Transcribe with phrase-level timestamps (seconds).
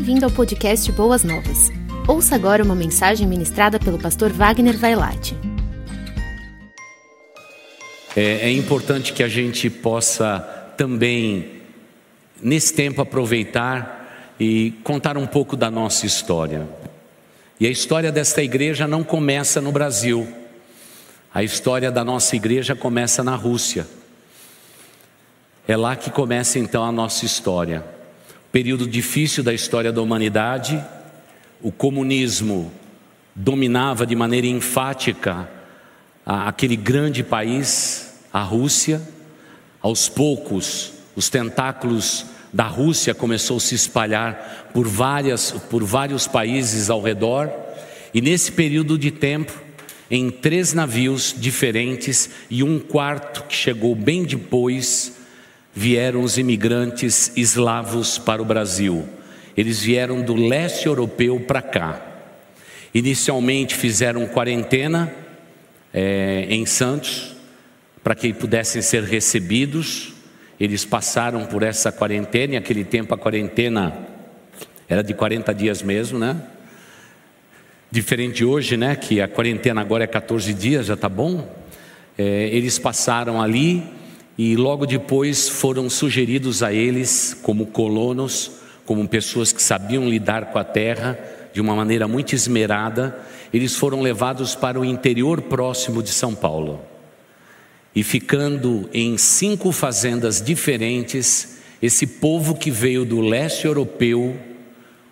[0.00, 1.68] Bem-vindo ao podcast Boas Novas.
[2.08, 5.36] Ouça agora uma mensagem ministrada pelo pastor Wagner Vailate.
[8.16, 10.38] É, é importante que a gente possa
[10.74, 11.60] também,
[12.42, 16.66] nesse tempo, aproveitar e contar um pouco da nossa história.
[17.60, 20.26] E a história desta igreja não começa no Brasil.
[21.32, 23.86] A história da nossa igreja começa na Rússia.
[25.68, 27.99] É lá que começa então a nossa história.
[28.52, 30.82] Período difícil da história da humanidade,
[31.62, 32.72] o comunismo
[33.32, 35.48] dominava de maneira enfática
[36.26, 39.00] aquele grande país, a Rússia.
[39.80, 46.90] Aos poucos, os tentáculos da Rússia começou a se espalhar por, várias, por vários países
[46.90, 47.48] ao redor,
[48.12, 49.52] e nesse período de tempo,
[50.10, 55.19] em três navios diferentes e um quarto que chegou bem depois,
[55.74, 59.08] vieram os imigrantes eslavos para o Brasil.
[59.56, 62.06] Eles vieram do leste europeu para cá.
[62.94, 65.12] Inicialmente fizeram quarentena
[65.92, 67.36] é, em Santos,
[68.02, 70.12] para que pudessem ser recebidos.
[70.58, 74.06] Eles passaram por essa quarentena, e naquele tempo a quarentena
[74.88, 76.36] era de 40 dias mesmo, né?
[77.90, 78.96] Diferente hoje, né?
[78.96, 81.48] Que a quarentena agora é 14 dias, já está bom.
[82.18, 83.99] É, eles passaram ali
[84.42, 88.52] e logo depois foram sugeridos a eles, como colonos,
[88.86, 91.18] como pessoas que sabiam lidar com a terra
[91.52, 93.18] de uma maneira muito esmerada,
[93.52, 96.80] eles foram levados para o interior próximo de São Paulo.
[97.94, 104.40] E ficando em cinco fazendas diferentes, esse povo que veio do leste europeu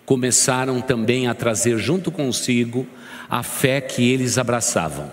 [0.07, 2.87] começaram também a trazer junto consigo
[3.29, 5.11] a fé que eles abraçavam.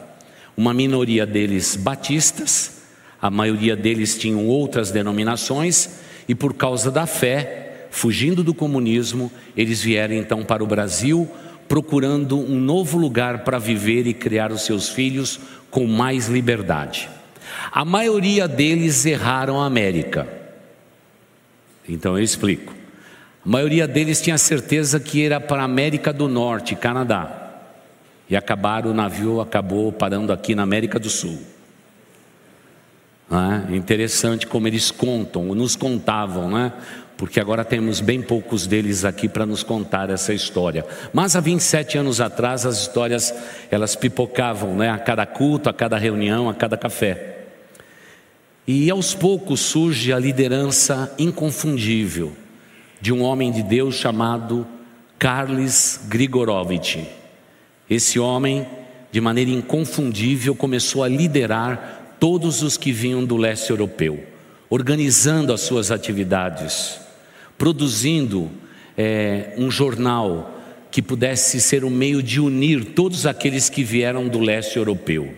[0.57, 2.76] Uma minoria deles batistas,
[3.27, 9.83] a maioria deles tinham outras denominações e por causa da fé, fugindo do comunismo, eles
[9.83, 11.29] vieram então para o Brasil
[11.67, 15.41] procurando um novo lugar para viver e criar os seus filhos
[15.73, 17.09] com mais liberdade.
[17.73, 20.29] A maioria deles erraram a América.
[21.89, 22.73] Então eu explico.
[23.45, 27.63] A maioria deles tinha certeza que era para a América do Norte, Canadá.
[28.31, 31.56] E acabaram, o navio acabou parando aqui na América do Sul.
[33.31, 36.73] É interessante como eles contam, nos contavam, né?
[37.17, 40.85] porque agora temos bem poucos deles aqui para nos contar essa história.
[41.13, 43.35] Mas há 27 anos atrás as histórias
[43.71, 44.91] elas pipocavam, né?
[44.91, 47.37] a cada culto, a cada reunião, a cada café.
[48.67, 52.33] E aos poucos surge a liderança inconfundível
[53.01, 54.67] de um homem de Deus chamado
[55.19, 56.99] Carles Grigorovitch.
[57.89, 58.67] Esse homem,
[59.11, 64.25] de maneira inconfundível, começou a liderar todos os que vinham do leste europeu,
[64.69, 66.99] organizando as suas atividades,
[67.57, 68.51] produzindo
[68.97, 70.53] é, um jornal
[70.91, 75.35] que pudesse ser um meio de unir todos aqueles que vieram do leste europeu.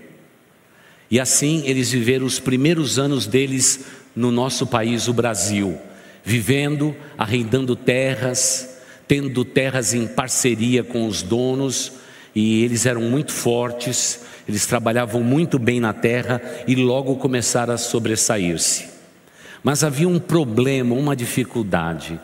[1.10, 5.78] E assim eles viveram os primeiros anos deles no nosso país, o Brasil,
[6.24, 11.92] vivendo, arrendando terras, tendo terras em parceria com os donos,
[12.40, 17.76] e eles eram muito fortes, eles trabalhavam muito bem na terra e logo começaram a
[17.76, 18.86] sobressair-se.
[19.60, 22.20] Mas havia um problema, uma dificuldade.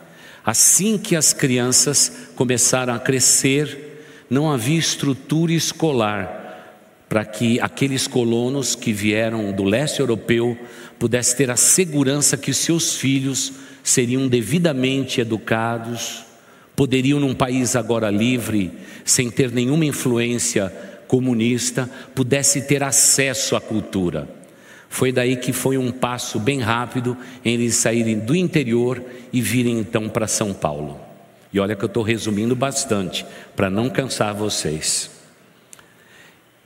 [0.46, 6.76] Assim que as crianças começaram a crescer, não havia estrutura escolar
[7.08, 10.56] para que aqueles colonos que vieram do leste europeu
[10.96, 16.24] pudessem ter a segurança que seus filhos seriam devidamente educados,
[16.76, 18.72] poderiam, num país agora livre,
[19.04, 20.72] sem ter nenhuma influência
[21.06, 24.28] comunista pudesse ter acesso à cultura.
[24.88, 29.02] Foi daí que foi um passo bem rápido em eles saírem do interior
[29.32, 31.00] e virem então para São Paulo.
[31.52, 33.24] E olha que eu estou resumindo bastante,
[33.54, 35.10] para não cansar vocês.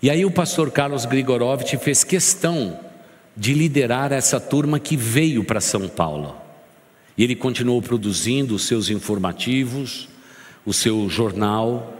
[0.02, 2.78] E aí o pastor Carlos Grigorovitch fez questão
[3.36, 6.47] de liderar essa turma que veio para São Paulo.
[7.18, 10.08] E ele continuou produzindo os seus informativos,
[10.64, 11.94] o seu jornal,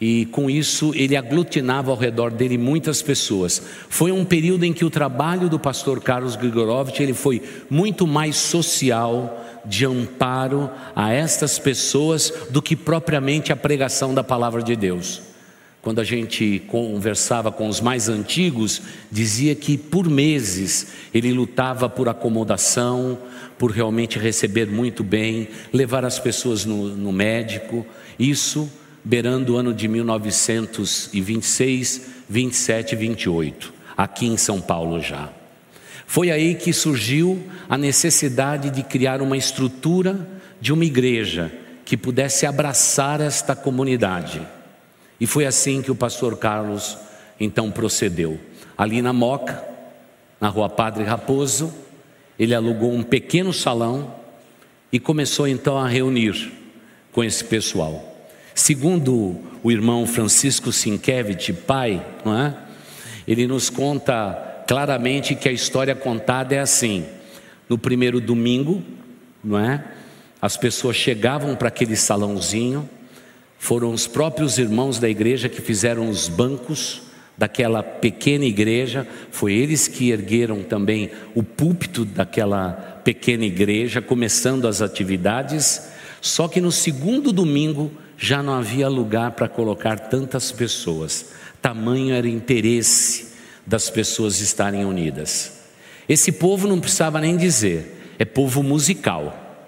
[0.00, 3.62] e com isso ele aglutinava ao redor dele muitas pessoas.
[3.88, 7.40] Foi um período em que o trabalho do pastor Carlos Grigorovitch ele foi
[7.70, 14.60] muito mais social, de amparo a estas pessoas do que propriamente a pregação da palavra
[14.60, 15.31] de Deus.
[15.82, 18.80] Quando a gente conversava com os mais antigos,
[19.10, 23.18] dizia que por meses ele lutava por acomodação,
[23.58, 27.84] por realmente receber muito bem, levar as pessoas no, no médico.
[28.16, 28.70] Isso
[29.04, 35.32] beirando o ano de 1926, 27 e 28, aqui em São Paulo já.
[36.06, 40.28] Foi aí que surgiu a necessidade de criar uma estrutura
[40.60, 41.50] de uma igreja
[41.84, 44.40] que pudesse abraçar esta comunidade.
[45.22, 46.98] E foi assim que o pastor Carlos
[47.38, 48.40] então procedeu.
[48.76, 49.62] Ali na Moca,
[50.40, 51.72] na rua Padre Raposo,
[52.36, 54.16] ele alugou um pequeno salão
[54.92, 56.50] e começou então a reunir
[57.12, 58.04] com esse pessoal.
[58.52, 62.56] Segundo o irmão Francisco Sienkiewicz, pai, não é?
[63.24, 67.06] ele nos conta claramente que a história contada é assim:
[67.68, 68.82] no primeiro domingo,
[69.44, 69.84] não é?
[70.40, 72.90] As pessoas chegavam para aquele salãozinho,
[73.62, 77.00] foram os próprios irmãos da igreja que fizeram os bancos
[77.38, 82.72] daquela pequena igreja, foi eles que ergueram também o púlpito daquela
[83.04, 85.80] pequena igreja, começando as atividades.
[86.20, 91.26] Só que no segundo domingo já não havia lugar para colocar tantas pessoas,
[91.62, 93.28] tamanho era o interesse
[93.64, 95.60] das pessoas estarem unidas.
[96.08, 99.62] Esse povo não precisava nem dizer, é povo musical,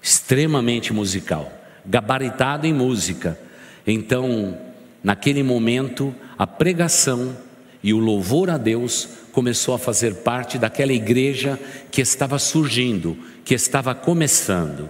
[0.00, 1.53] extremamente musical,
[1.84, 3.38] gabaritado em música.
[3.86, 4.56] Então,
[5.02, 7.36] naquele momento, a pregação
[7.82, 11.58] e o louvor a Deus começou a fazer parte daquela igreja
[11.90, 14.88] que estava surgindo, que estava começando.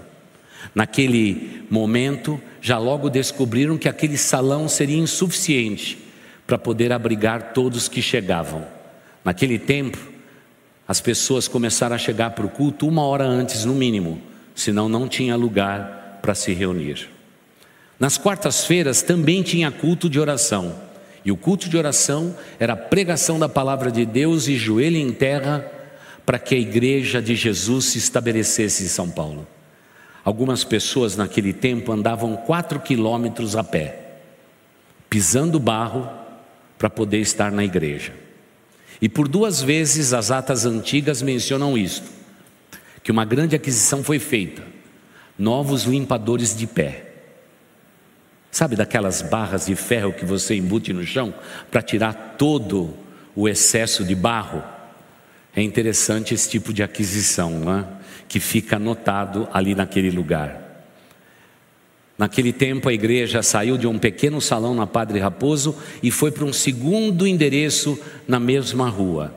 [0.75, 5.99] Naquele momento, já logo descobriram que aquele salão seria insuficiente
[6.47, 8.65] para poder abrigar todos que chegavam.
[9.25, 9.99] Naquele tempo,
[10.87, 14.21] as pessoas começaram a chegar para o culto uma hora antes, no mínimo,
[14.55, 17.11] senão não tinha lugar para se reunir.
[18.01, 20.75] Nas quartas-feiras também tinha culto de oração,
[21.23, 25.13] e o culto de oração era a pregação da palavra de Deus e joelho em
[25.13, 25.71] terra
[26.25, 29.47] para que a igreja de Jesus se estabelecesse em São Paulo.
[30.25, 34.15] Algumas pessoas naquele tempo andavam quatro quilômetros a pé,
[35.11, 36.09] pisando barro
[36.79, 38.15] para poder estar na igreja.
[38.99, 42.11] E por duas vezes as atas antigas mencionam isto:
[43.03, 44.74] que uma grande aquisição foi feita,
[45.39, 47.13] novos limpadores de pé.
[48.51, 51.35] Sabe daquelas barras de ferro que você embute no chão
[51.71, 52.95] para tirar todo
[53.35, 54.63] o excesso de barro?
[55.57, 57.85] É interessante esse tipo de aquisição, não é?
[58.29, 60.61] que fica anotado ali naquele lugar.
[62.17, 66.45] Naquele tempo, a igreja saiu de um pequeno salão na Padre Raposo e foi para
[66.45, 69.35] um segundo endereço na mesma rua.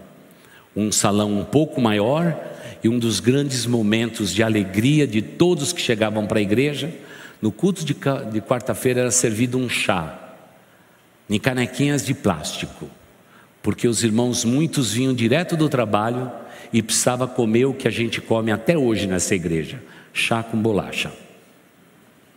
[0.76, 2.40] Um salão um pouco maior
[2.88, 6.90] e um dos grandes momentos de alegria de todos que chegavam para a igreja.
[7.42, 10.36] No culto de, quarta-feira era servido um chá,
[11.30, 12.90] em canequinhas de plástico,
[13.62, 16.32] porque os irmãos, muitos vinham direto do trabalho
[16.72, 19.84] e precisava comer o que a gente come até hoje nessa igreja:
[20.14, 21.12] chá com bolacha.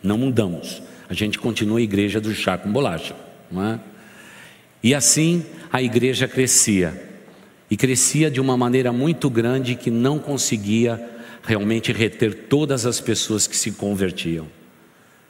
[0.02, 3.14] Não mudamos, a gente continua a igreja do chá com bolacha,
[3.52, 3.80] não é?
[4.82, 7.09] E assim a igreja crescia,
[7.70, 11.00] e crescia de uma maneira muito grande que não conseguia
[11.42, 14.46] realmente reter todas as pessoas que se convertiam.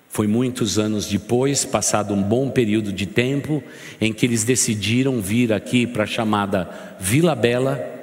[0.08, 3.62] Foi muitos anos depois, passado um bom período de tempo,
[4.00, 7.98] em que eles decidiram vir aqui para a chamada Vila Bela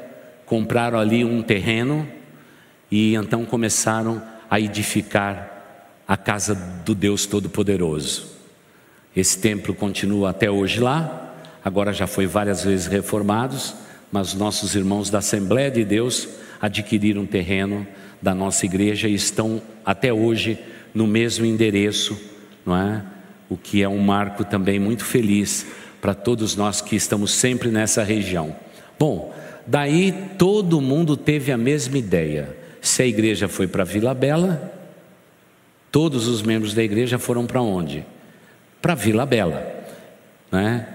[0.47, 2.07] compraram ali um terreno
[2.89, 5.53] e então começaram a edificar
[6.07, 6.55] a casa
[6.85, 8.37] do Deus Todo-Poderoso.
[9.13, 13.75] Esse templo continua até hoje lá, agora já foi várias vezes reformados,
[14.11, 16.27] mas nossos irmãos da Assembleia de Deus
[16.61, 17.85] adquiriram terreno
[18.21, 20.57] da nossa igreja e estão até hoje
[20.93, 22.19] no mesmo endereço,
[22.65, 23.03] não é?
[23.49, 25.65] O que é um marco também muito feliz
[26.01, 28.55] para todos nós que estamos sempre nessa região.
[28.99, 29.33] Bom,
[29.67, 32.55] Daí todo mundo teve a mesma ideia.
[32.81, 34.73] Se a igreja foi para Vila Bela,
[35.91, 38.05] todos os membros da igreja foram para onde?
[38.81, 39.67] Para Vila Bela,
[40.49, 40.87] né?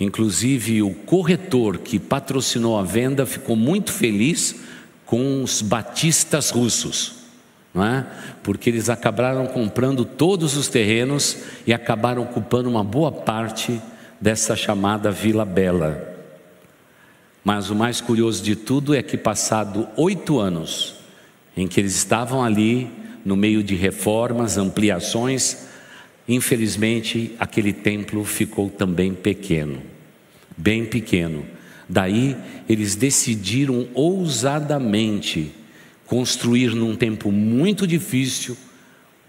[0.00, 4.56] Inclusive o corretor que patrocinou a venda ficou muito feliz
[5.06, 7.14] com os batistas russos,
[7.74, 8.06] não é?
[8.42, 13.80] Porque eles acabaram comprando todos os terrenos e acabaram ocupando uma boa parte
[14.20, 16.10] dessa chamada Vila Bela.
[17.44, 20.94] Mas o mais curioso de tudo é que, passado oito anos,
[21.56, 22.90] em que eles estavam ali,
[23.24, 25.68] no meio de reformas, ampliações,
[26.26, 29.82] infelizmente aquele templo ficou também pequeno,
[30.56, 31.44] bem pequeno.
[31.88, 32.36] Daí
[32.68, 35.52] eles decidiram ousadamente
[36.06, 38.56] construir num tempo muito difícil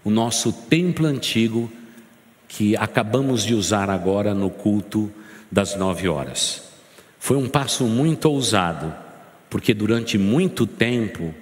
[0.04, 1.70] o nosso templo antigo
[2.46, 5.10] que acabamos de usar agora no culto
[5.50, 6.62] das nove horas.
[7.18, 8.94] Foi um passo muito ousado,
[9.48, 11.34] porque durante muito tempo,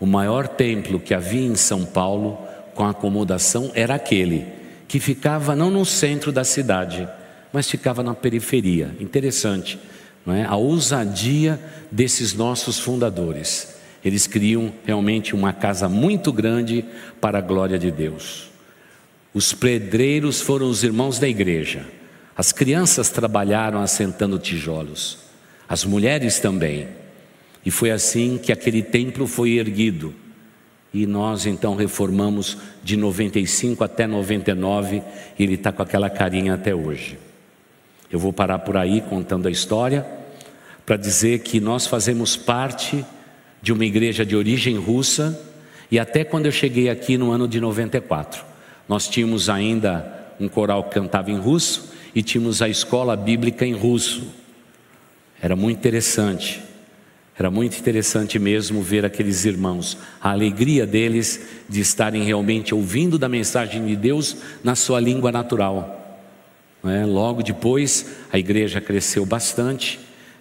[0.00, 2.38] o maior templo que havia em São Paulo,
[2.74, 4.46] com acomodação, era aquele,
[4.88, 7.08] que ficava não no centro da cidade,
[7.52, 8.94] mas ficava na periferia.
[9.00, 9.78] Interessante,
[10.24, 10.44] não é?
[10.44, 13.76] A ousadia desses nossos fundadores.
[14.04, 16.84] Eles criam realmente uma casa muito grande
[17.20, 18.50] para a glória de Deus.
[19.34, 21.84] Os pedreiros foram os irmãos da igreja.
[22.36, 25.18] As crianças trabalharam assentando tijolos.
[25.68, 26.88] As mulheres também.
[27.64, 30.14] E foi assim que aquele templo foi erguido.
[30.96, 35.02] E nós então reformamos de 95 até 99
[35.38, 37.18] e ele está com aquela carinha até hoje.
[38.10, 40.06] Eu vou parar por aí contando a história
[40.86, 43.04] para dizer que nós fazemos parte
[43.60, 45.38] de uma igreja de origem russa
[45.90, 48.42] e até quando eu cheguei aqui no ano de 94,
[48.88, 53.74] nós tínhamos ainda um coral que cantava em russo e tínhamos a escola bíblica em
[53.74, 54.28] russo.
[55.42, 56.65] Era muito interessante.
[57.38, 63.28] Era muito interessante mesmo ver aqueles irmãos, a alegria deles de estarem realmente ouvindo da
[63.28, 66.20] mensagem de Deus na sua língua natural.
[66.84, 67.04] É?
[67.04, 69.98] Logo depois, a igreja cresceu bastante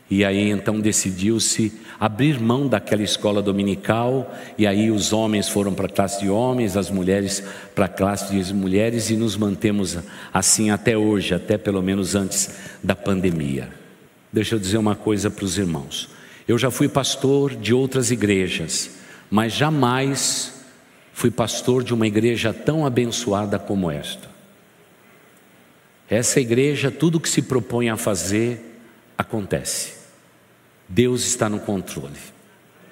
[0.09, 5.87] e aí então decidiu-se abrir mão daquela escola dominical, e aí os homens foram para
[5.87, 9.97] a classe de homens, as mulheres para a classe de mulheres, e nos mantemos
[10.31, 12.51] assim até hoje, até pelo menos antes
[12.83, 13.69] da pandemia.
[14.31, 16.09] Deixa eu dizer uma coisa para os irmãos.
[16.47, 18.91] Eu já fui pastor de outras igrejas,
[19.29, 20.53] mas jamais
[21.13, 24.29] fui pastor de uma igreja tão abençoada como esta.
[26.07, 28.79] Essa igreja, tudo que se propõe a fazer,
[29.17, 29.93] acontece.
[30.87, 32.19] Deus está no controle.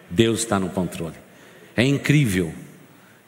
[0.09, 1.15] Deus está no controle.
[1.75, 2.53] É incrível.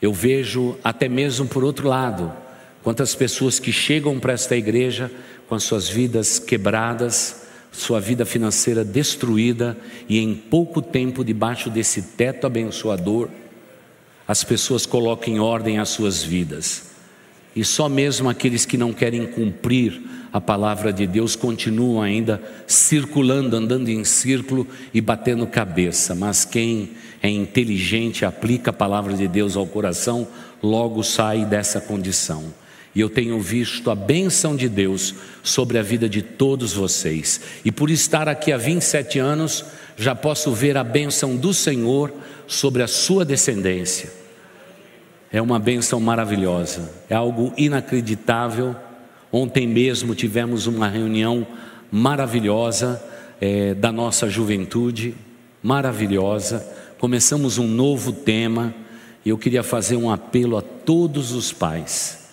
[0.02, 2.34] Eu vejo até mesmo por outro lado,
[2.84, 5.12] quantas pessoas que chegam para esta igreja
[5.48, 7.45] com as suas vidas quebradas,
[7.76, 9.78] sua vida financeira destruída
[10.08, 13.30] e em pouco tempo debaixo desse teto abençoador,
[14.28, 16.92] as pessoas colocam em ordem as suas vidas.
[17.56, 20.02] E só mesmo aqueles que não querem cumprir
[20.34, 26.14] a palavra de Deus continuam ainda circulando, andando em círculo e batendo cabeça.
[26.14, 26.92] Mas quem
[27.22, 30.28] é inteligente, aplica a palavra de Deus ao coração,
[30.62, 32.54] logo sai dessa condição.
[32.96, 37.42] E eu tenho visto a bênção de Deus sobre a vida de todos vocês.
[37.66, 39.66] E por estar aqui há 27 anos,
[39.98, 42.14] já posso ver a bênção do Senhor
[42.48, 44.26] sobre a sua descendência
[45.36, 48.74] é uma benção maravilhosa, é algo inacreditável.
[49.30, 51.46] Ontem mesmo tivemos uma reunião
[51.92, 53.04] maravilhosa
[53.42, 55.14] é, da nossa juventude,
[55.62, 56.66] maravilhosa.
[56.98, 58.74] Começamos um novo tema
[59.26, 62.25] e eu queria fazer um apelo a todos os pais.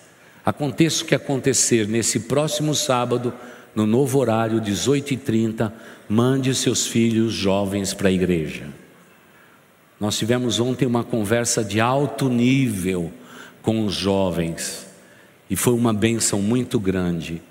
[0.45, 3.33] Aconteça o que acontecer nesse próximo sábado,
[3.73, 5.71] no novo horário, 18h30,
[6.07, 8.67] mande seus filhos jovens para a igreja.
[9.99, 13.11] Nós tivemos ontem uma conversa de alto nível
[13.61, 14.85] com os jovens
[15.49, 17.41] e foi uma benção muito grande.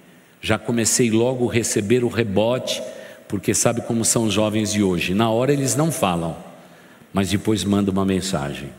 [0.40, 2.82] Já comecei logo a receber o rebote,
[3.26, 5.14] porque sabe como são os jovens de hoje.
[5.14, 6.36] Na hora eles não falam,
[7.12, 8.70] mas depois mandam uma mensagem.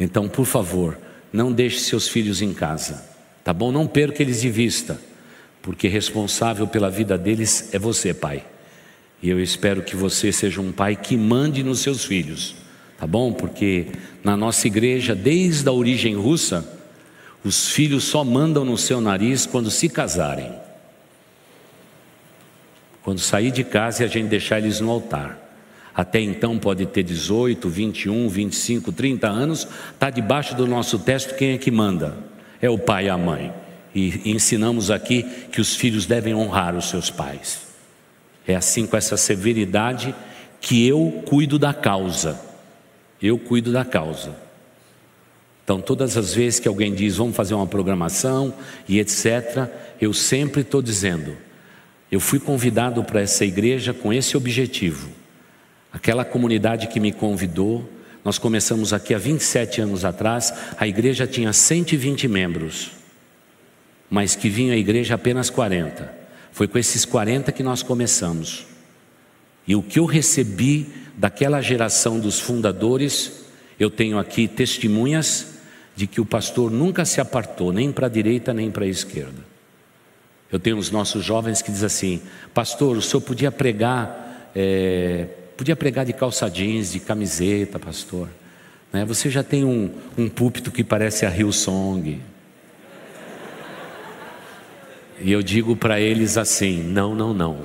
[0.00, 0.96] Então, por favor,
[1.32, 3.04] não deixe seus filhos em casa,
[3.44, 3.70] tá bom?
[3.70, 5.00] Não perca eles de vista,
[5.62, 8.44] porque responsável pela vida deles é você, pai.
[9.22, 12.54] E eu espero que você seja um pai que mande nos seus filhos,
[12.96, 13.32] tá bom?
[13.32, 13.86] Porque
[14.22, 16.78] na nossa igreja, desde a origem russa,
[17.44, 20.52] os filhos só mandam no seu nariz quando se casarem.
[23.02, 25.47] Quando sair de casa e a gente deixar eles no altar.
[25.98, 31.54] Até então pode ter 18, 21, 25, 30 anos, está debaixo do nosso texto quem
[31.54, 32.16] é que manda?
[32.62, 33.52] É o pai e a mãe.
[33.92, 37.62] E ensinamos aqui que os filhos devem honrar os seus pais.
[38.46, 40.14] É assim com essa severidade
[40.60, 42.40] que eu cuido da causa.
[43.20, 44.36] Eu cuido da causa.
[45.64, 48.54] Então, todas as vezes que alguém diz vamos fazer uma programação
[48.88, 49.68] e etc.,
[50.00, 51.36] eu sempre estou dizendo:
[52.08, 55.18] eu fui convidado para essa igreja com esse objetivo.
[55.92, 57.88] Aquela comunidade que me convidou,
[58.24, 62.90] nós começamos aqui há 27 anos atrás, a igreja tinha 120 membros,
[64.10, 66.12] mas que vinham à igreja apenas 40.
[66.52, 68.66] Foi com esses 40 que nós começamos.
[69.66, 73.44] E o que eu recebi daquela geração dos fundadores,
[73.78, 75.58] eu tenho aqui testemunhas
[75.94, 79.44] de que o pastor nunca se apartou, nem para a direita nem para a esquerda.
[80.50, 82.22] Eu tenho os nossos jovens que dizem assim:
[82.54, 85.26] Pastor, o senhor podia pregar, é,
[85.58, 88.28] podia pregar de calça jeans, de camiseta, pastor.
[88.92, 89.04] Né?
[89.04, 92.20] Você já tem um, um púlpito que parece a Hillsong.
[95.20, 97.64] E eu digo para eles assim: não, não, não.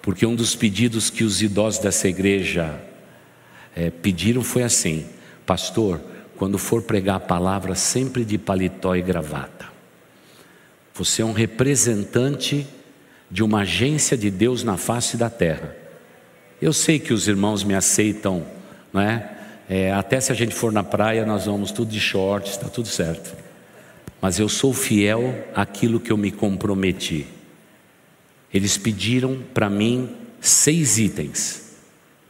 [0.00, 2.82] Porque um dos pedidos que os idosos dessa igreja
[3.76, 5.04] é, pediram foi assim:
[5.44, 6.00] Pastor,
[6.38, 9.66] quando for pregar a palavra, sempre de paletó e gravata.
[10.94, 12.66] Você é um representante
[13.30, 15.81] de uma agência de Deus na face da terra.
[16.62, 18.46] Eu sei que os irmãos me aceitam,
[18.92, 19.32] não é?
[19.68, 22.86] é até se a gente for na praia, nós vamos tudo de shorts, está tudo
[22.86, 23.36] certo.
[24.20, 27.26] mas eu sou fiel àquilo que eu me comprometi.
[28.54, 31.74] Eles pediram para mim seis itens.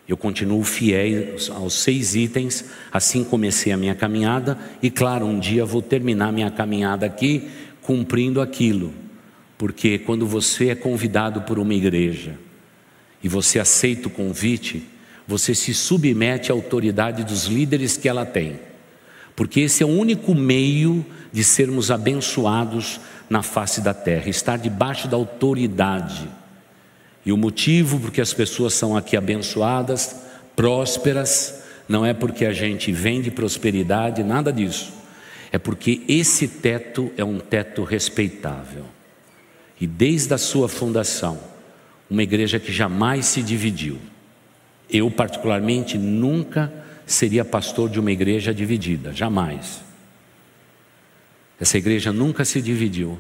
[0.09, 5.67] Eu continuo fiel aos seis itens, assim comecei a minha caminhada, e claro, um dia
[5.67, 7.51] vou terminar minha caminhada aqui
[7.83, 8.95] cumprindo aquilo,
[9.59, 12.39] porque quando você é convidado por uma igreja
[13.23, 14.83] e você aceita o convite,
[15.27, 18.59] você se submete à autoridade dos líderes que ela tem,
[19.37, 23.01] porque esse é o único meio de sermos abençoados
[23.31, 26.29] na face da terra, estar debaixo da autoridade.
[27.25, 30.17] E o motivo porque as pessoas são aqui abençoadas,
[30.55, 34.93] prósperas, não é porque a gente vende prosperidade, nada disso.
[35.51, 38.85] É porque esse teto é um teto respeitável.
[39.81, 41.39] E desde a sua fundação,
[42.13, 43.99] uma igreja que jamais se dividiu.
[44.91, 46.71] Eu, particularmente, nunca
[47.07, 49.81] seria pastor de uma igreja dividida, jamais.
[51.59, 53.19] Essa igreja nunca se dividiu.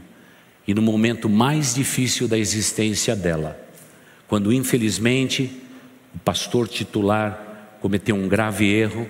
[0.69, 3.59] E no momento mais difícil da existência dela,
[4.29, 5.51] quando infelizmente
[6.15, 9.09] o pastor titular cometeu um grave erro,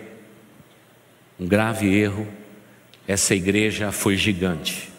[1.40, 2.28] um grave erro,
[3.08, 4.90] essa igreja foi gigante.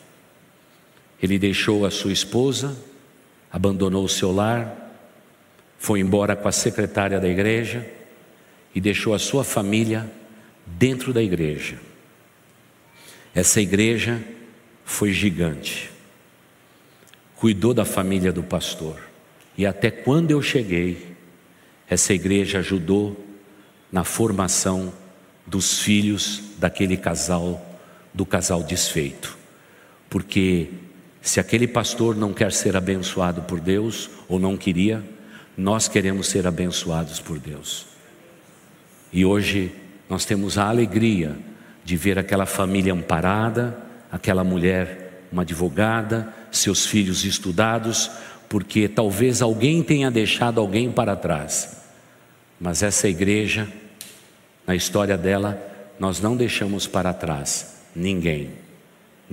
[1.22, 2.78] Ele deixou a sua esposa,
[3.54, 4.98] abandonou o seu lar,
[5.78, 7.88] foi embora com a secretária da igreja
[8.74, 10.10] e deixou a sua família
[10.66, 11.78] dentro da igreja.
[13.36, 14.20] Essa igreja
[14.84, 15.92] foi gigante,
[17.36, 19.00] cuidou da família do pastor,
[19.56, 21.16] e até quando eu cheguei,
[21.88, 23.24] essa igreja ajudou
[23.92, 24.92] na formação
[25.46, 27.64] dos filhos daquele casal,
[28.12, 29.38] do casal desfeito.
[30.10, 30.70] Porque
[31.24, 35.02] se aquele pastor não quer ser abençoado por Deus, ou não queria,
[35.58, 37.86] nós queremos ser abençoados por Deus.
[39.12, 39.72] E hoje
[40.10, 41.38] nós temos a alegria
[41.86, 43.78] de ver aquela família amparada,
[44.12, 48.12] aquela mulher, uma advogada, seus filhos estudados,
[48.50, 51.84] porque talvez alguém tenha deixado alguém para trás.
[52.60, 53.66] Mas essa igreja,
[54.68, 55.58] na história dela,
[55.98, 58.63] nós não deixamos para trás ninguém.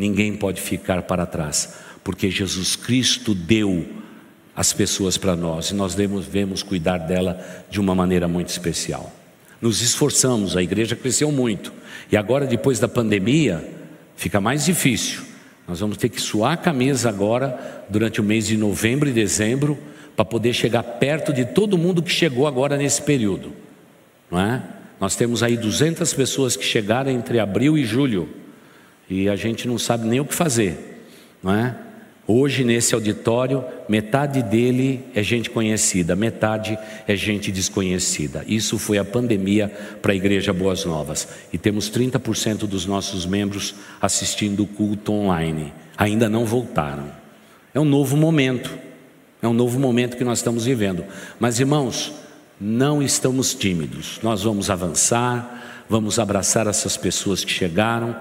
[0.01, 3.87] Ninguém pode ficar para trás, porque Jesus Cristo deu
[4.57, 9.13] as pessoas para nós e nós devemos cuidar dela de uma maneira muito especial.
[9.61, 11.71] Nos esforçamos, a igreja cresceu muito.
[12.11, 13.63] E agora, depois da pandemia,
[14.17, 15.21] fica mais difícil.
[15.69, 19.77] Nós vamos ter que suar a camisa agora, durante o mês de novembro e dezembro,
[20.17, 23.53] para poder chegar perto de todo mundo que chegou agora nesse período.
[24.31, 24.63] Não é?
[24.99, 28.40] Nós temos aí 200 pessoas que chegaram entre abril e julho.
[29.11, 31.03] E a gente não sabe nem o que fazer.
[31.43, 31.75] Não é?
[32.33, 38.45] Hoje, nesse auditório, metade dele é gente conhecida, metade é gente desconhecida.
[38.47, 39.69] Isso foi a pandemia
[40.01, 41.27] para a Igreja Boas Novas.
[41.53, 45.73] E temos 30% dos nossos membros assistindo o culto online.
[45.99, 47.11] Ainda não voltaram.
[47.75, 48.71] É um novo momento.
[49.43, 51.05] É um novo momento que nós estamos vivendo.
[51.41, 52.13] Mas, irmãos,
[52.61, 54.21] não estamos tímidos.
[54.23, 58.15] Nós vamos avançar, vamos abraçar essas pessoas que chegaram.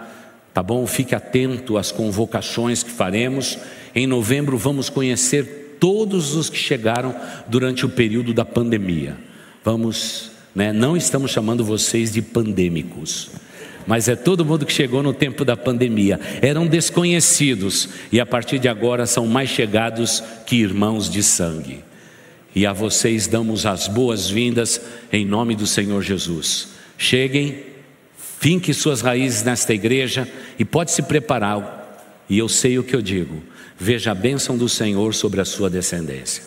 [0.53, 0.85] Tá bom?
[0.87, 3.57] Fique atento às convocações que faremos
[3.95, 7.15] em novembro vamos conhecer todos os que chegaram
[7.47, 9.17] durante o período da pandemia.
[9.63, 13.29] Vamos, né, não estamos chamando vocês de pandêmicos,
[13.87, 16.19] mas é todo mundo que chegou no tempo da pandemia.
[16.41, 21.83] Eram desconhecidos e a partir de agora são mais chegados que irmãos de sangue.
[22.53, 24.81] E a vocês damos as boas-vindas
[25.11, 26.69] em nome do Senhor Jesus.
[26.97, 27.63] Cheguem,
[28.39, 31.77] finque suas raízes nesta igreja e pode se preparar.
[32.29, 33.43] E eu sei o que eu digo
[33.79, 36.43] veja a bênção do Senhor sobre a sua descendência.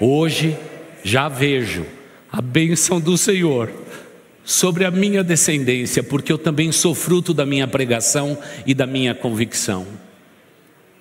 [0.00, 0.58] Hoje
[1.04, 1.86] já vejo
[2.30, 3.70] a bênção do Senhor
[4.44, 9.14] sobre a minha descendência, porque eu também sou fruto da minha pregação e da minha
[9.14, 9.86] convicção.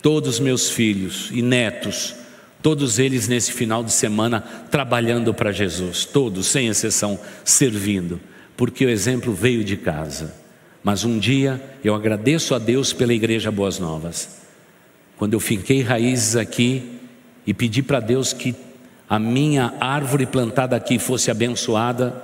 [0.04, 2.14] Todos meus filhos e netos,
[2.62, 8.20] todos eles nesse final de semana trabalhando para Jesus, todos, sem exceção, servindo,
[8.60, 10.36] porque o exemplo veio de casa.
[10.84, 14.42] Mas um dia eu agradeço a Deus pela Igreja Boas Novas
[15.18, 17.00] quando eu finquei raízes aqui
[17.48, 18.54] e pedi para Deus que
[19.10, 22.22] a minha árvore plantada aqui fosse abençoada,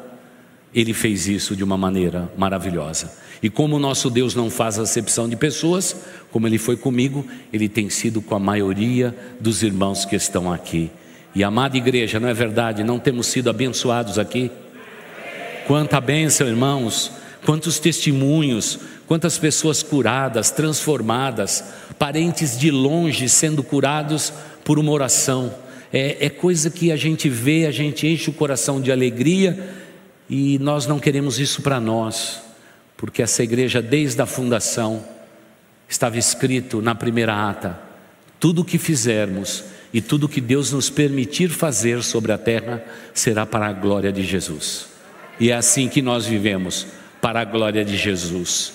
[0.74, 3.14] Ele fez isso de uma maneira maravilhosa.
[3.42, 5.96] E como o nosso Deus não faz acepção de pessoas,
[6.32, 10.92] como Ele foi comigo, Ele tem sido com a maioria dos irmãos que estão aqui.
[11.34, 12.84] E amada igreja, não é verdade?
[12.84, 14.52] Não temos sido abençoados aqui?
[15.66, 17.12] Quanta bênção, irmãos,
[17.44, 21.64] quantos testemunhos, quantas pessoas curadas, transformadas,
[21.98, 24.32] parentes de longe sendo curados
[24.64, 25.54] por uma oração.
[25.92, 29.74] É, é coisa que a gente vê, a gente enche o coração de alegria
[30.30, 32.42] e nós não queremos isso para nós,
[32.96, 35.04] porque essa igreja, desde a fundação,
[35.90, 37.80] estava escrito na primeira ata:
[38.40, 42.84] tudo o que fizermos e tudo o que Deus nos permitir fazer sobre a terra
[43.16, 44.95] será para a glória de Jesus.
[45.40, 46.88] E é assim que nós vivemos,
[47.22, 48.74] para a glória de Jesus.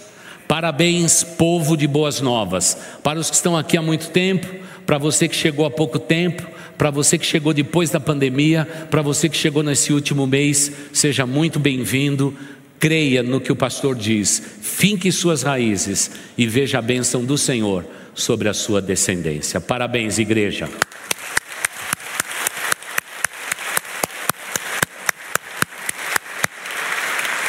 [0.49, 4.47] Parabéns, povo de boas novas, para os que estão aqui há muito tempo,
[4.85, 6.45] para você que chegou há pouco tempo,
[6.77, 11.27] para você que chegou depois da pandemia, para você que chegou nesse último mês, seja
[11.27, 12.35] muito bem-vindo.
[12.81, 17.85] Creia no que o pastor diz, finque suas raízes e veja a bênção do Senhor
[18.15, 19.61] sobre a sua descendência.
[19.61, 20.69] Parabéns, igreja.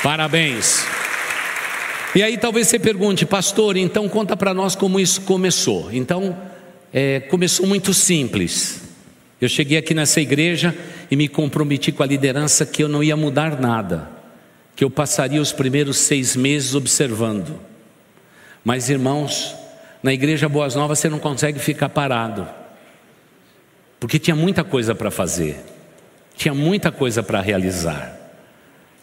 [0.03, 0.83] Parabéns.
[2.15, 5.89] E aí talvez você pergunte, pastor, então conta para nós como isso começou.
[5.93, 6.35] Então,
[6.91, 8.81] é, começou muito simples.
[9.39, 10.75] Eu cheguei aqui nessa igreja
[11.09, 14.09] e me comprometi com a liderança que eu não ia mudar nada,
[14.75, 17.59] que eu passaria os primeiros seis meses observando.
[18.63, 19.55] Mas, irmãos,
[20.03, 22.47] na igreja Boas Novas você não consegue ficar parado,
[23.99, 25.63] porque tinha muita coisa para fazer,
[26.35, 28.20] tinha muita coisa para realizar.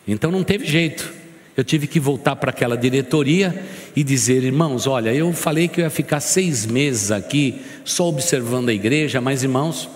[0.08, 1.12] Então não teve jeito.
[1.54, 3.62] Eu tive que voltar para aquela diretoria
[3.94, 8.70] e dizer, irmãos, olha, eu falei que eu ia ficar seis meses aqui só observando
[8.70, 9.88] a igreja, mas irmãos,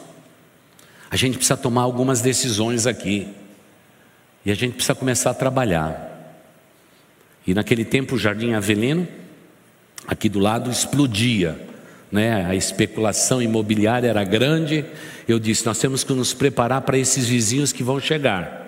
[1.11, 3.29] a gente precisa tomar algumas decisões aqui.
[4.45, 6.43] E a gente precisa começar a trabalhar.
[7.47, 9.07] E naquele tempo o Jardim Avelino,
[10.07, 11.59] aqui do lado, explodia.
[12.11, 12.45] Né?
[12.45, 14.85] A especulação imobiliária era grande.
[15.29, 18.62] Eu disse: nós temos que nos preparar para esses vizinhos que vão chegar.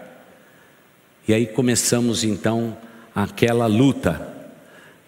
[1.26, 2.76] E aí começamos então
[3.14, 4.34] aquela luta.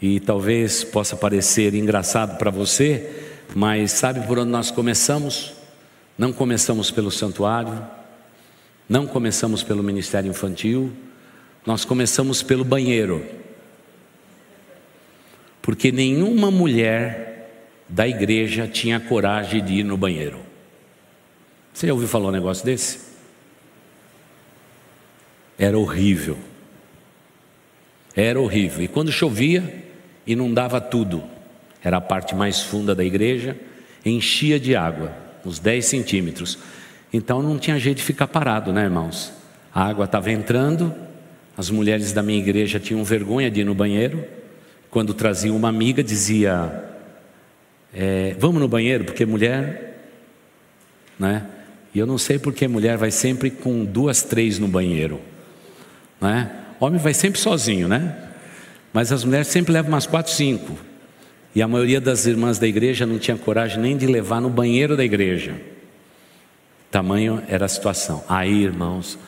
[0.01, 5.55] E talvez possa parecer engraçado para você, mas sabe por onde nós começamos?
[6.19, 7.85] Não começamos pelo santuário,
[8.89, 10.93] não começamos pelo ministério infantil,
[11.65, 13.25] nós começamos pelo banheiro.
[15.61, 17.51] Porque nenhuma mulher
[17.89, 20.39] da igreja tinha coragem de ir no banheiro.
[21.73, 23.16] Você já ouviu falar um negócio desse?
[25.59, 26.38] Era horrível.
[28.14, 28.85] Era horrível.
[28.85, 29.85] E quando chovia,
[30.27, 31.23] inundava tudo.
[31.83, 33.57] Era a parte mais funda da igreja,
[34.05, 35.12] enchia de água,
[35.45, 36.59] uns 10 centímetros.
[37.12, 39.33] Então não tinha jeito de ficar parado, né, irmãos?
[39.73, 40.95] A água estava entrando,
[41.57, 44.25] as mulheres da minha igreja tinham vergonha de ir no banheiro.
[44.90, 46.85] Quando traziam uma amiga, dizia:
[47.95, 49.95] é, Vamos no banheiro, porque mulher.
[51.19, 51.47] Né?
[51.95, 55.21] E eu não sei porque mulher vai sempre com duas, três no banheiro.
[56.21, 56.51] Né?
[56.81, 58.17] Homem vai sempre sozinho, né?
[58.93, 60.79] Mas as mulheres sempre levam umas quatro, cinco.
[61.55, 64.97] E a maioria das irmãs da igreja não tinha coragem nem de levar no banheiro
[64.97, 65.55] da igreja.
[66.91, 68.23] Tamanho era a situação.
[68.29, 69.19] Aí, irmãos,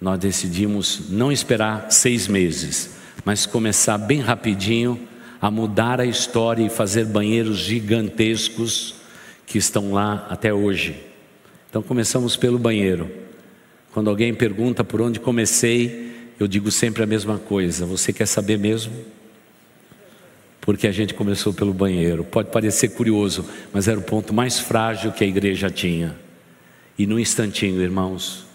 [0.00, 5.00] nós decidimos não esperar seis meses, mas começar bem rapidinho
[5.40, 8.94] a mudar a história e fazer banheiros gigantescos
[9.46, 10.96] que estão lá até hoje.
[11.68, 13.10] Então começamos pelo banheiro.
[13.92, 17.86] Quando alguém pergunta por onde comecei, eu digo sempre a mesma coisa.
[17.86, 18.92] Você quer saber mesmo?
[20.60, 22.24] Porque a gente começou pelo banheiro.
[22.24, 26.16] Pode parecer curioso, mas era o ponto mais frágil que a igreja tinha.
[26.98, 28.46] E num instantinho, irmãos,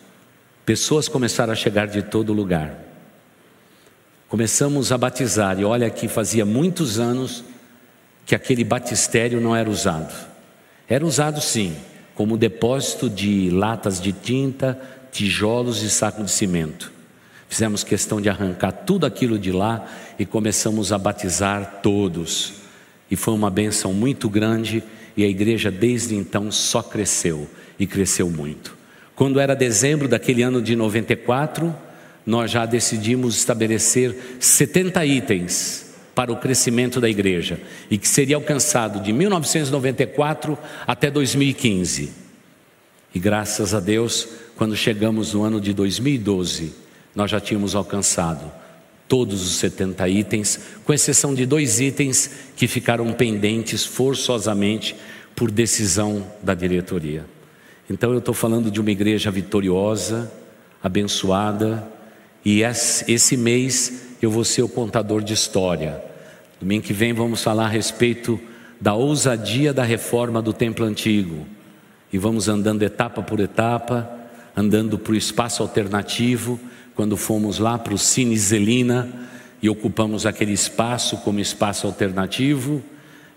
[0.65, 2.77] pessoas começaram a chegar de todo lugar.
[4.27, 7.43] Começamos a batizar, e olha que fazia muitos anos
[8.25, 10.13] que aquele batistério não era usado.
[10.87, 11.75] Era usado sim,
[12.13, 14.79] como depósito de latas de tinta,
[15.11, 16.91] tijolos e saco de cimento.
[17.49, 19.85] Fizemos questão de arrancar tudo aquilo de lá
[20.19, 22.53] e começamos a batizar todos.
[23.09, 24.83] E foi uma benção muito grande
[25.17, 28.77] e a igreja desde então só cresceu e cresceu muito.
[29.15, 31.75] Quando era dezembro daquele ano de 94,
[32.23, 37.59] nós já decidimos estabelecer 70 itens para o crescimento da igreja
[37.89, 42.11] e que seria alcançado de 1994 até 2015.
[43.15, 46.73] E graças a Deus, quando chegamos no ano de 2012,
[47.19, 48.49] nós já tínhamos alcançado
[49.05, 54.95] todos os 70 itens, com exceção de dois itens que ficaram pendentes forçosamente
[55.35, 57.25] por decisão da diretoria.
[57.89, 60.31] Então eu estou falando de uma igreja vitoriosa,
[60.81, 61.85] abençoada,
[62.45, 66.01] e esse mês eu vou ser o contador de história.
[66.57, 68.39] Domingo que vem vamos falar a respeito
[68.79, 71.45] da ousadia da reforma do templo antigo.
[72.13, 74.09] E vamos andando etapa por etapa,
[74.55, 76.57] andando para o espaço alternativo
[76.99, 79.07] quando fomos lá para o Cine Zelina
[79.61, 82.83] e ocupamos aquele espaço como espaço alternativo,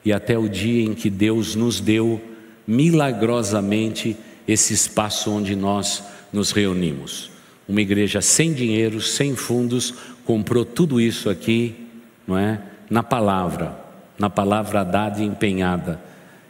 [0.05, 2.21] e até o dia em que Deus nos deu
[2.67, 4.17] milagrosamente
[4.49, 7.31] esse espaço onde nós nos reunimos.
[7.69, 9.95] Uma igreja sem dinheiro, sem fundos,
[10.25, 11.87] comprou tudo isso aqui,
[12.27, 12.61] não é?
[12.91, 13.79] Na palavra,
[14.19, 16.03] na palavra dada e empenhada.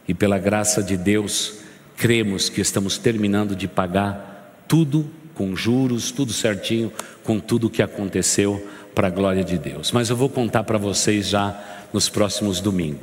[0.07, 1.59] E pela graça de Deus,
[1.95, 6.91] cremos que estamos terminando de pagar tudo com juros, tudo certinho,
[7.23, 9.91] com tudo o que aconteceu para a glória de Deus.
[9.91, 11.59] Mas eu vou contar para vocês já
[11.91, 13.01] nos próximos domingos.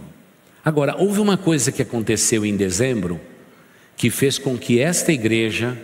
[0.64, 3.20] Agora, houve uma coisa que aconteceu em dezembro
[3.96, 5.76] que fez com que esta igreja,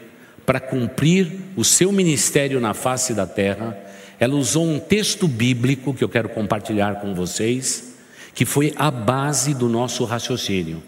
[0.44, 3.76] para cumprir o seu ministério na face da terra,
[4.18, 7.94] ela usou um texto bíblico que eu quero compartilhar com vocês,
[8.34, 10.82] que foi a base do nosso raciocínio.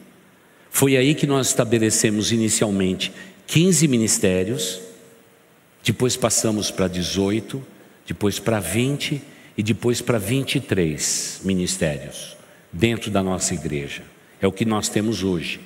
[0.71, 3.13] Foi aí que nós estabelecemos inicialmente
[3.47, 4.81] 15 ministérios,
[5.85, 7.63] depois passamos para 18,
[8.07, 9.23] depois para 20
[9.57, 12.37] e depois para 23 ministérios
[12.73, 14.03] dentro da nossa igreja.
[14.41, 15.61] É o que nós temos hoje.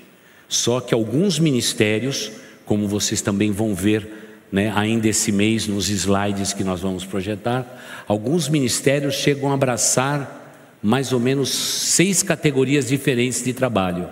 [0.49, 2.31] Só que alguns ministérios,
[2.65, 4.09] como vocês também vão ver
[4.51, 10.41] né, ainda esse mês nos slides que nós vamos projetar, alguns ministérios chegam a abraçar
[10.83, 14.09] mais ou menos seis categorias diferentes de trabalho.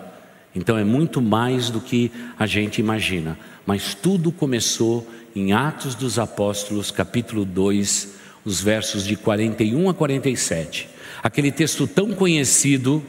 [0.54, 3.38] Então é muito mais do que a gente imagina.
[3.66, 10.88] Mas tudo começou em Atos dos Apóstolos, capítulo 2, os versos de 41 a 47.
[11.22, 13.02] Aquele texto tão conhecido,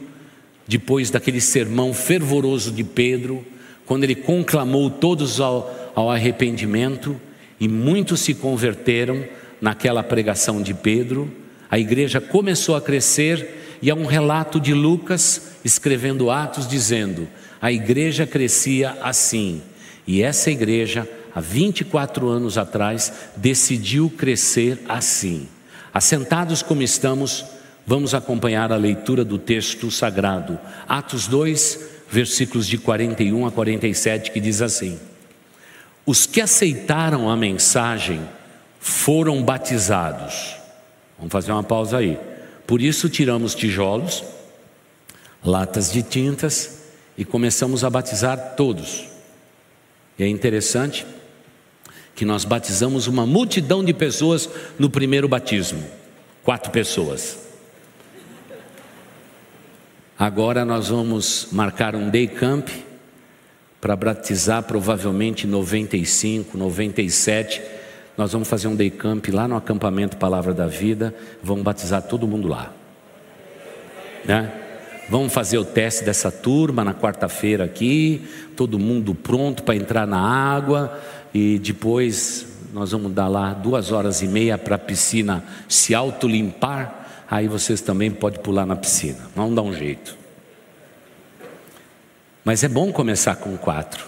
[0.66, 3.44] depois daquele sermão fervoroso de Pedro,
[3.86, 7.20] quando ele conclamou todos ao, ao arrependimento
[7.58, 9.24] e muitos se converteram
[9.60, 11.30] naquela pregação de Pedro.
[11.70, 17.26] A igreja começou a crescer e há um relato de Lucas escrevendo Atos dizendo:
[17.60, 19.62] a igreja crescia assim.
[20.06, 25.48] E essa igreja, há 24 anos atrás, decidiu crescer assim.
[25.92, 27.44] Assentados como estamos,
[27.86, 34.40] vamos acompanhar a leitura do texto sagrado, Atos 2, versículos de 41 a 47, que
[34.40, 34.98] diz assim:
[36.04, 38.20] Os que aceitaram a mensagem
[38.80, 40.56] foram batizados.
[41.16, 42.18] Vamos fazer uma pausa aí.
[42.66, 44.24] Por isso tiramos tijolos,
[45.44, 46.82] latas de tintas
[47.16, 49.11] e começamos a batizar todos.
[50.18, 51.06] E é interessante
[52.14, 54.48] que nós batizamos uma multidão de pessoas
[54.78, 55.82] no primeiro batismo
[56.42, 57.38] quatro pessoas.
[60.18, 62.68] Agora nós vamos marcar um day camp
[63.80, 67.62] para batizar provavelmente 95, 97.
[68.16, 71.14] Nós vamos fazer um day camp lá no acampamento Palavra da Vida.
[71.42, 72.72] Vamos batizar todo mundo lá.
[74.24, 74.61] Né?
[75.08, 80.20] Vamos fazer o teste dessa turma na quarta-feira aqui, todo mundo pronto para entrar na
[80.20, 81.00] água
[81.34, 87.24] e depois nós vamos dar lá duas horas e meia para a piscina se autolimpar.
[87.30, 89.18] Aí vocês também podem pular na piscina.
[89.34, 90.16] Vamos dar um jeito.
[92.44, 94.06] Mas é bom começar com quatro.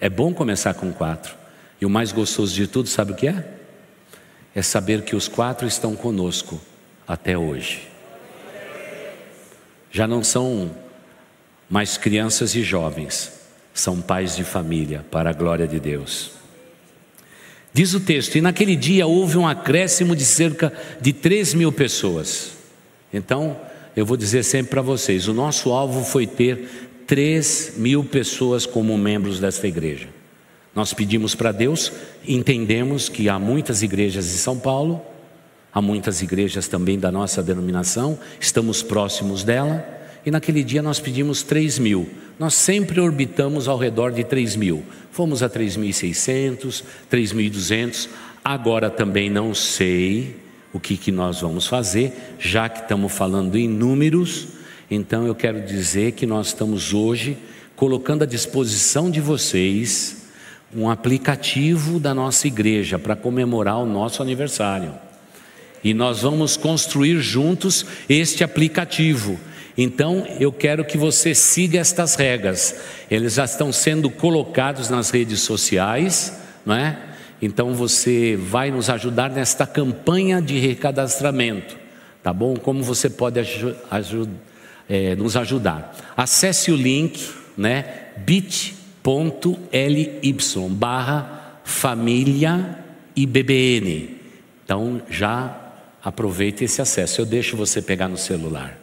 [0.00, 1.34] É bom começar com quatro.
[1.80, 3.44] E o mais gostoso de tudo, sabe o que é?
[4.54, 6.60] É saber que os quatro estão conosco
[7.06, 7.97] até hoje
[9.90, 10.70] já não são
[11.68, 13.32] mais crianças e jovens,
[13.74, 16.32] são pais de família, para a glória de Deus.
[17.72, 22.52] Diz o texto: e naquele dia houve um acréscimo de cerca de 3 mil pessoas.
[23.12, 23.56] Então,
[23.96, 28.96] eu vou dizer sempre para vocês: o nosso alvo foi ter 3 mil pessoas como
[28.98, 30.08] membros desta igreja.
[30.74, 31.92] Nós pedimos para Deus,
[32.26, 35.02] entendemos que há muitas igrejas em São Paulo,
[35.72, 39.86] Há muitas igrejas também da nossa denominação, estamos próximos dela,
[40.24, 42.08] e naquele dia nós pedimos 3 mil.
[42.38, 44.82] Nós sempre orbitamos ao redor de 3 mil.
[45.10, 48.08] Fomos a 3.600, 3.200.
[48.44, 50.36] Agora também não sei
[50.72, 54.48] o que, que nós vamos fazer, já que estamos falando em números.
[54.90, 57.36] Então eu quero dizer que nós estamos hoje
[57.74, 60.28] colocando à disposição de vocês
[60.74, 65.07] um aplicativo da nossa igreja para comemorar o nosso aniversário.
[65.82, 69.38] E nós vamos construir juntos este aplicativo.
[69.76, 72.74] Então, eu quero que você siga estas regras.
[73.10, 76.36] Eles já estão sendo colocados nas redes sociais,
[76.66, 76.98] não é?
[77.40, 81.76] Então você vai nos ajudar nesta campanha de recadastramento,
[82.22, 82.56] tá bom?
[82.56, 83.38] Como você pode
[84.88, 85.96] é, nos ajudar?
[86.16, 87.84] Acesse o link, né?
[88.16, 90.10] bit.ly
[90.70, 92.78] barra família
[93.14, 94.16] IBBN.
[94.64, 95.67] Então já
[96.02, 97.20] aproveite esse acesso.
[97.20, 98.78] Eu deixo você pegar no celular.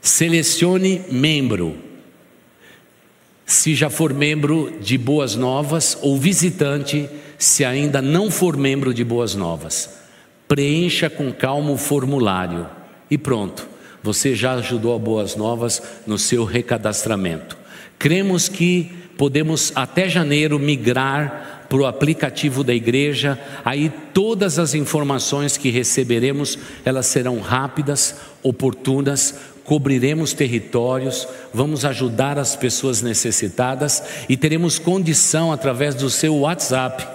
[0.00, 1.76] Selecione membro.
[3.44, 9.04] Se já for membro de Boas Novas ou visitante, se ainda não for membro de
[9.04, 9.98] Boas Novas.
[10.48, 12.68] Preencha com calma o formulário
[13.10, 13.68] e pronto.
[14.02, 17.56] Você já ajudou a Boas Novas no seu recadastramento.
[17.98, 25.56] Cremos que podemos até janeiro migrar para o aplicativo da igreja, aí todas as informações
[25.56, 34.78] que receberemos, elas serão rápidas, oportunas, cobriremos territórios, vamos ajudar as pessoas necessitadas e teremos
[34.78, 37.06] condição através do seu WhatsApp,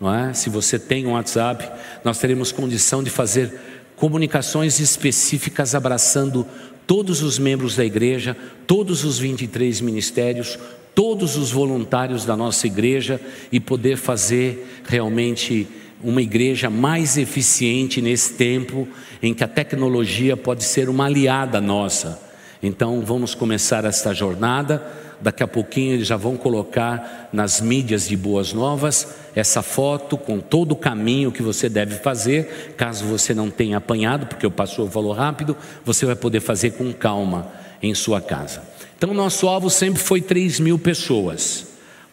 [0.00, 0.32] não é?
[0.32, 1.70] Se você tem um WhatsApp,
[2.02, 3.60] nós teremos condição de fazer
[3.94, 6.46] comunicações específicas abraçando
[6.86, 8.36] todos os membros da igreja,
[8.66, 10.58] todos os 23 ministérios,
[10.96, 13.20] todos os voluntários da nossa igreja
[13.52, 15.68] e poder fazer realmente
[16.02, 18.88] uma igreja mais eficiente nesse tempo
[19.22, 22.18] em que a tecnologia pode ser uma aliada nossa.
[22.62, 24.82] Então vamos começar esta jornada.
[25.20, 30.40] Daqui a pouquinho eles já vão colocar nas mídias de Boas Novas essa foto com
[30.40, 32.74] todo o caminho que você deve fazer.
[32.74, 35.54] Caso você não tenha apanhado, porque o pastor falou rápido,
[35.84, 38.75] você vai poder fazer com calma em sua casa.
[38.96, 41.66] Então, nosso alvo sempre foi 3 mil pessoas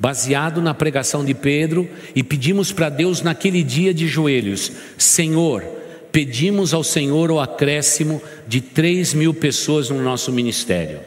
[0.04, 5.64] baseado na pregação de Pedro, e pedimos para Deus naquele dia de joelhos: Senhor,
[6.12, 11.00] pedimos ao Senhor o acréscimo de 3 mil pessoas no nosso ministério.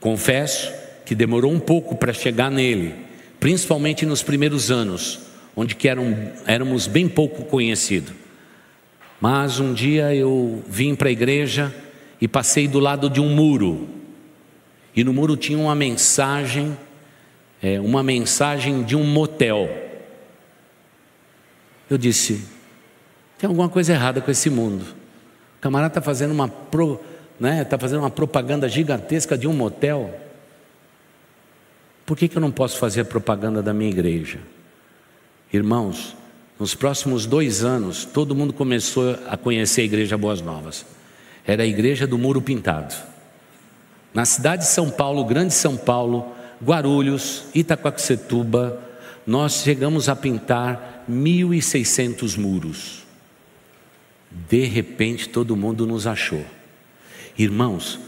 [0.00, 0.72] Confesso
[1.06, 2.96] que demorou um pouco para chegar nele,
[3.38, 5.20] principalmente nos primeiros anos,
[5.56, 8.12] onde que eram, éramos bem pouco conhecidos.
[9.20, 11.72] Mas um dia eu vim para a igreja
[12.20, 13.88] e passei do lado de um muro,
[15.00, 16.76] e no muro tinha uma mensagem
[17.62, 19.68] é, uma mensagem de um motel.
[21.90, 22.44] Eu disse:
[23.38, 24.84] tem alguma coisa errada com esse mundo.
[25.56, 27.00] O camarada está fazendo uma pro,
[27.38, 30.18] né, tá fazendo uma propaganda gigantesca de um motel.
[32.06, 34.38] Por que, que eu não posso fazer a propaganda da minha igreja?
[35.52, 36.16] Irmãos,
[36.58, 40.86] nos próximos dois anos, todo mundo começou a conhecer a Igreja Boas Novas.
[41.46, 42.94] Era a igreja do Muro Pintado.
[44.12, 48.80] Na cidade de São Paulo, Grande São Paulo, Guarulhos, Itacoaxetuba,
[49.26, 53.02] nós chegamos a pintar 1.600 muros.
[54.30, 56.44] De repente todo mundo nos achou.
[57.36, 57.98] Irmãos,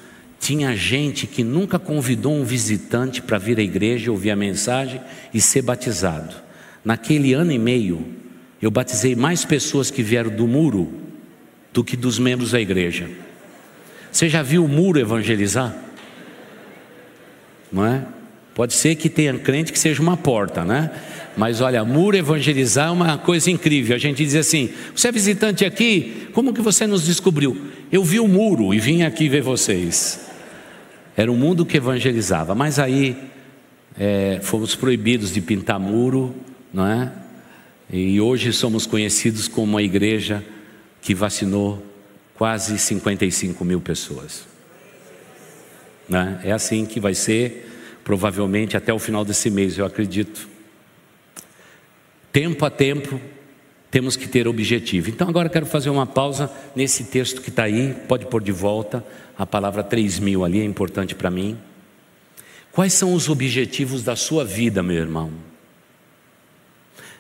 [0.40, 5.00] tinha gente que nunca convidou um visitante para vir à igreja, ouvir a mensagem
[5.32, 6.34] e ser batizado.
[6.84, 8.06] Naquele ano e meio,
[8.60, 10.90] eu batizei mais pessoas que vieram do muro
[11.72, 13.08] do que dos membros da igreja.
[14.10, 15.76] Você já viu o muro evangelizar?
[17.72, 18.04] Não é?
[18.54, 20.90] Pode ser que tenha crente que seja uma porta, né?
[21.36, 23.94] Mas olha, muro evangelizar é uma coisa incrível.
[23.94, 26.28] A gente diz assim: você é visitante aqui?
[26.32, 27.56] Como que você nos descobriu?
[27.90, 30.20] Eu vi o muro e vim aqui ver vocês.
[31.16, 32.54] Era o mundo que evangelizava.
[32.54, 33.16] Mas aí
[33.98, 36.34] é, fomos proibidos de pintar muro,
[36.72, 37.12] não é?
[37.92, 40.44] E hoje somos conhecidos como uma igreja
[41.00, 41.84] que vacinou
[42.34, 44.49] quase 55 mil pessoas.
[46.10, 46.40] Né?
[46.42, 47.68] É assim que vai ser
[48.02, 50.48] provavelmente até o final desse mês, eu acredito.
[52.32, 53.20] Tempo a tempo,
[53.92, 55.08] temos que ter objetivo.
[55.08, 59.06] Então, agora quero fazer uma pausa nesse texto que está aí, pode pôr de volta,
[59.38, 61.56] a palavra 3 mil ali é importante para mim.
[62.72, 65.32] Quais são os objetivos da sua vida, meu irmão?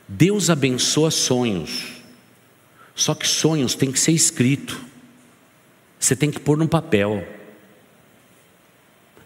[0.08, 2.02] Deus abençoa sonhos,
[2.96, 4.84] só que sonhos tem que ser escrito,
[5.98, 7.24] você tem que pôr no papel.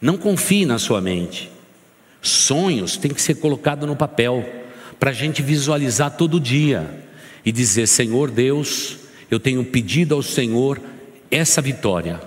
[0.05, 1.51] Não confie na sua mente.
[2.21, 4.47] Sonhos têm que ser colocados no papel
[5.01, 7.03] para a gente visualizar todo dia
[7.43, 8.99] e dizer: Senhor Deus,
[9.31, 10.79] eu tenho pedido ao Senhor
[11.31, 12.21] essa vitória.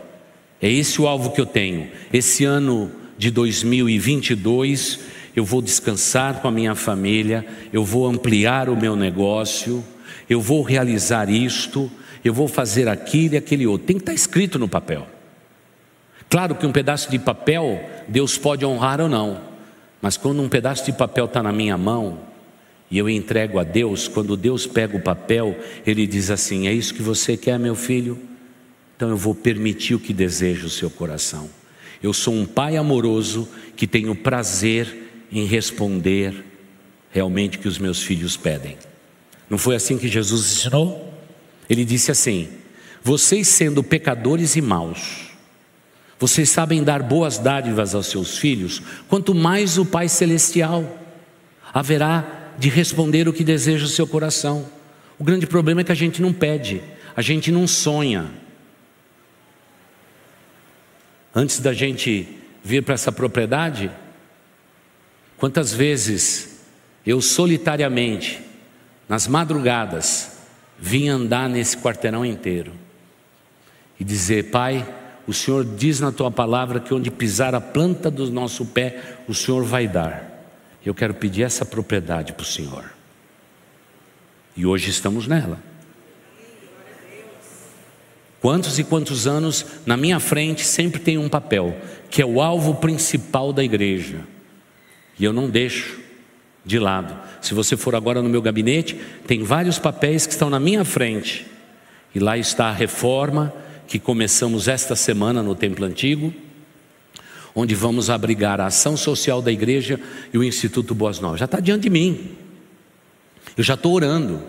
[0.60, 1.88] É esse o alvo que eu tenho.
[2.12, 5.00] Esse ano de 2022,
[5.36, 9.86] eu vou descansar com a minha família, eu vou ampliar o meu negócio,
[10.28, 11.92] eu vou realizar isto,
[12.26, 13.86] eu vou fazer aquilo e aquele outro.
[13.86, 15.08] Tem que estar escrito no papel.
[16.30, 19.42] Claro que um pedaço de papel Deus pode honrar ou não,
[20.02, 22.20] mas quando um pedaço de papel está na minha mão
[22.90, 26.94] e eu entrego a Deus, quando Deus pega o papel, Ele diz assim: É isso
[26.94, 28.18] que você quer, meu filho?
[28.96, 31.50] Então eu vou permitir o que deseja o seu coração.
[32.02, 36.46] Eu sou um pai amoroso que tenho prazer em responder
[37.12, 38.78] realmente o que os meus filhos pedem.
[39.50, 41.14] Não foi assim que Jesus ensinou?
[41.70, 42.50] Ele disse assim:
[43.04, 45.27] Vocês sendo pecadores e maus,
[46.20, 50.98] vocês sabem dar boas dádivas aos seus filhos, quanto mais o Pai Celestial
[51.74, 54.68] haverá de responder o que deseja o seu coração.
[55.20, 56.82] O grande problema é que a gente não pede,
[57.16, 58.32] a gente não sonha.
[61.36, 62.28] Antes da gente
[62.64, 63.92] vir para essa propriedade,
[65.38, 66.62] quantas vezes
[67.06, 68.42] eu solitariamente,
[69.08, 70.40] nas madrugadas,
[70.80, 72.74] vim andar nesse quarteirão inteiro
[74.00, 74.86] e dizer: Pai,
[75.28, 79.34] o Senhor diz na tua palavra que onde pisar a planta do nosso pé, o
[79.34, 80.38] Senhor vai dar.
[80.86, 82.86] Eu quero pedir essa propriedade para o Senhor.
[84.56, 85.60] E hoje estamos nela.
[88.40, 91.76] Quantos e quantos anos na minha frente sempre tem um papel,
[92.10, 94.22] que é o alvo principal da igreja.
[95.20, 96.00] E eu não deixo
[96.64, 97.18] de lado.
[97.42, 101.46] Se você for agora no meu gabinete, tem vários papéis que estão na minha frente.
[102.16, 103.54] E lá está a reforma
[103.88, 106.34] que começamos esta semana no Templo Antigo,
[107.56, 110.00] onde vamos abrigar a ação social da igreja
[110.34, 111.40] e o Instituto Boas Novas.
[111.40, 112.36] Já está diante de mim.
[113.56, 114.44] Eu já estou orando.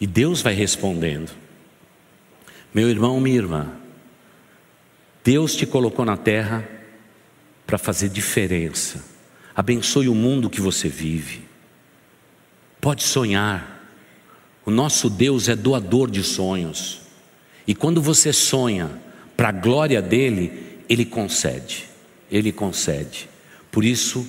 [0.00, 1.30] E Deus vai respondendo.
[2.74, 3.72] Meu irmão, minha irmã,
[5.22, 6.66] Deus te colocou na terra
[7.66, 9.04] para fazer diferença.
[9.54, 11.42] Abençoe o mundo que você vive.
[12.80, 13.78] Pode sonhar.
[14.64, 17.09] O nosso Deus é doador de sonhos.
[17.70, 18.90] E quando você sonha
[19.36, 20.50] para a glória dele,
[20.88, 21.84] ele concede.
[22.28, 23.28] Ele concede.
[23.70, 24.26] Por isso,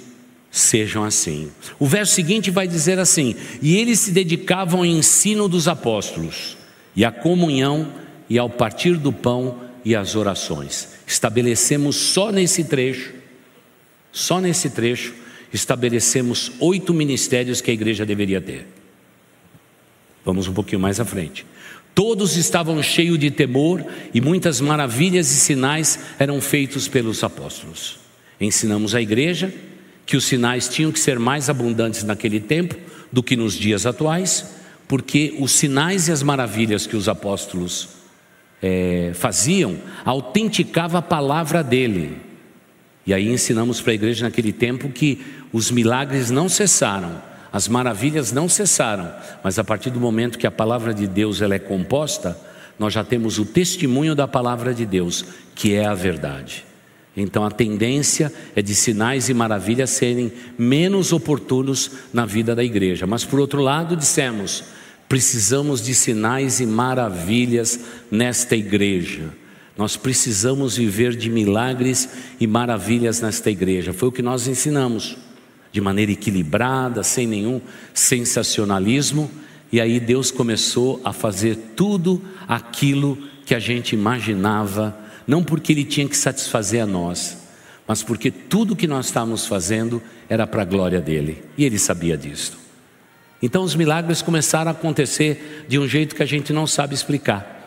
[0.51, 1.51] sejam assim.
[1.79, 6.55] O verso seguinte vai dizer assim: E eles se dedicavam ao ensino dos apóstolos
[6.95, 7.91] e à comunhão
[8.29, 10.89] e ao partir do pão e as orações.
[11.07, 13.11] Estabelecemos só nesse trecho,
[14.11, 15.15] só nesse trecho,
[15.51, 18.67] estabelecemos oito ministérios que a igreja deveria ter.
[20.23, 21.43] Vamos um pouquinho mais à frente.
[21.93, 27.99] Todos estavam cheios de temor e muitas maravilhas e sinais eram feitos pelos apóstolos.
[28.39, 29.53] Ensinamos à igreja
[30.05, 32.75] que os sinais tinham que ser mais abundantes naquele tempo
[33.11, 34.45] do que nos dias atuais,
[34.87, 37.89] porque os sinais e as maravilhas que os apóstolos
[38.61, 42.17] é, faziam autenticava a palavra dele.
[43.05, 45.19] E aí ensinamos para a igreja naquele tempo que
[45.51, 47.21] os milagres não cessaram,
[47.51, 49.11] as maravilhas não cessaram,
[49.43, 52.37] mas a partir do momento que a palavra de Deus ela é composta,
[52.79, 56.65] nós já temos o testemunho da palavra de Deus, que é a verdade.
[57.15, 63.05] Então a tendência é de sinais e maravilhas serem menos oportunos na vida da igreja.
[63.05, 64.63] Mas por outro lado, dissemos,
[65.11, 67.77] Precisamos de sinais e maravilhas
[68.09, 69.27] nesta igreja.
[69.77, 72.07] Nós precisamos viver de milagres
[72.39, 73.91] e maravilhas nesta igreja.
[73.91, 75.17] Foi o que nós ensinamos,
[75.71, 77.61] de maneira equilibrada, sem nenhum
[77.93, 79.29] sensacionalismo.
[79.71, 85.85] E aí Deus começou a fazer tudo aquilo que a gente imaginava, não porque Ele
[85.85, 87.37] tinha que satisfazer a nós,
[87.87, 91.43] mas porque tudo que nós estávamos fazendo era para a glória dele.
[91.57, 92.59] E Ele sabia disso.
[93.41, 97.59] Então os milagres começaram a acontecer de um jeito que a gente não sabe explicar.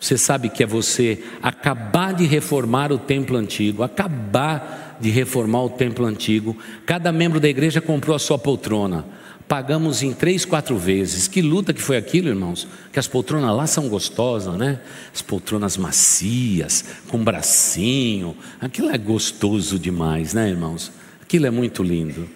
[0.00, 5.70] Você sabe que é você acabar de reformar o templo antigo, acabar de reformar o
[5.70, 6.56] templo antigo.
[6.86, 9.04] Cada membro da igreja comprou a sua poltrona.
[9.48, 11.26] Pagamos em três, quatro vezes.
[11.26, 12.68] Que luta que foi aquilo, irmãos?
[12.92, 14.78] Que as poltronas lá são gostosas, né?
[15.14, 18.36] As poltronas macias, com bracinho.
[18.60, 20.92] Aquilo é gostoso demais, né, irmãos?
[21.22, 22.28] Aquilo é muito lindo.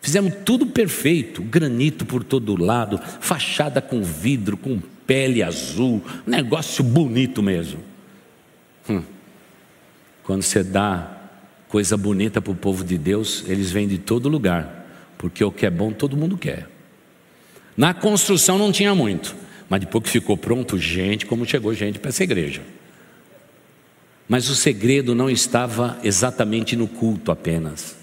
[0.00, 7.42] Fizemos tudo perfeito, granito por todo lado, fachada com vidro, com pele azul, negócio bonito
[7.42, 7.80] mesmo.
[8.88, 9.02] Hum.
[10.22, 11.13] Quando você dá
[11.74, 14.86] coisa bonita para o povo de Deus, eles vêm de todo lugar,
[15.18, 16.68] porque o que é bom todo mundo quer.
[17.76, 19.34] Na construção não tinha muito,
[19.68, 22.62] mas depois que ficou pronto, gente, como chegou gente para essa igreja.
[24.28, 27.96] Mas o segredo não estava exatamente no culto apenas,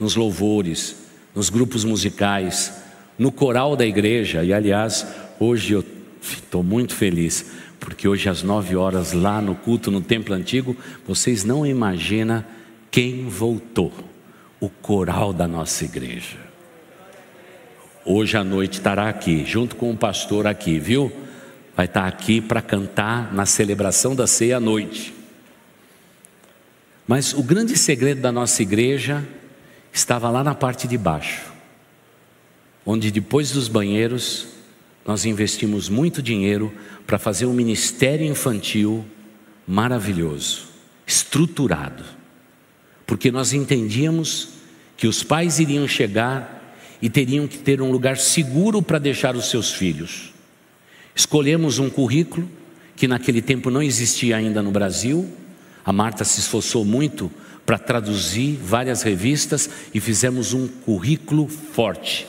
[0.00, 0.96] nos louvores,
[1.34, 2.72] nos grupos musicais,
[3.18, 4.42] no coral da igreja.
[4.42, 5.06] E aliás,
[5.38, 5.84] hoje eu
[6.22, 7.44] estou muito feliz,
[7.78, 10.74] porque hoje às nove horas, lá no culto no templo antigo,
[11.06, 12.42] vocês não imaginam
[12.92, 13.90] quem voltou
[14.60, 16.36] o coral da nossa igreja.
[18.04, 21.10] Hoje à noite estará aqui, junto com o pastor aqui, viu?
[21.74, 25.14] Vai estar aqui para cantar na celebração da ceia à noite.
[27.08, 29.26] Mas o grande segredo da nossa igreja
[29.90, 31.50] estava lá na parte de baixo,
[32.84, 34.48] onde depois dos banheiros
[35.06, 36.70] nós investimos muito dinheiro
[37.06, 39.02] para fazer um ministério infantil
[39.66, 40.68] maravilhoso,
[41.06, 42.04] estruturado,
[43.06, 44.50] porque nós entendíamos
[44.96, 49.50] que os pais iriam chegar e teriam que ter um lugar seguro para deixar os
[49.50, 50.32] seus filhos.
[51.14, 52.48] Escolhemos um currículo
[52.94, 55.28] que naquele tempo não existia ainda no Brasil.
[55.84, 57.30] A Marta se esforçou muito
[57.66, 62.26] para traduzir várias revistas e fizemos um currículo forte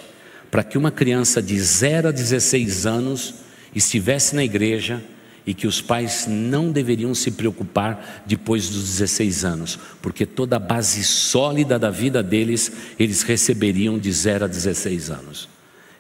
[0.53, 3.33] para que uma criança de 0 a 16 anos
[3.73, 5.03] estivesse na igreja
[5.45, 10.59] e que os pais não deveriam se preocupar depois dos 16 anos, porque toda a
[10.59, 15.49] base sólida da vida deles eles receberiam de 0 a 16 anos.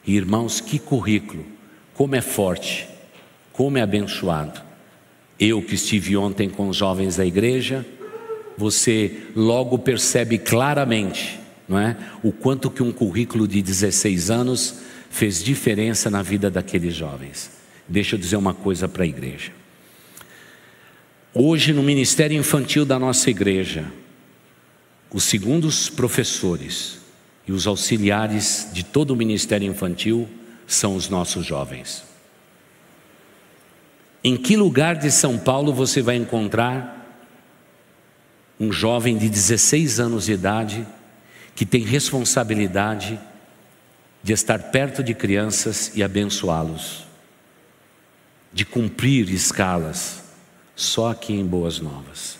[0.05, 1.45] E irmãos, que currículo,
[1.93, 2.87] como é forte,
[3.51, 4.61] como é abençoado.
[5.39, 7.85] Eu que estive ontem com os jovens da igreja,
[8.57, 11.97] você logo percebe claramente, não é?
[12.21, 14.75] O quanto que um currículo de 16 anos
[15.09, 17.62] fez diferença na vida daqueles jovens.
[17.87, 19.51] Deixa eu dizer uma coisa para a igreja.
[21.33, 23.85] Hoje, no ministério infantil da nossa igreja,
[25.11, 26.99] os segundos professores
[27.47, 30.29] e os auxiliares de todo o ministério infantil
[30.65, 32.03] são os nossos jovens.
[34.23, 37.03] Em que lugar de São Paulo você vai encontrar
[38.59, 40.87] um jovem de 16 anos de idade
[41.55, 43.19] que tem responsabilidade
[44.23, 47.02] de estar perto de crianças e abençoá-los,
[48.53, 50.23] de cumprir escalas,
[50.75, 52.37] só aqui em Boas Novas.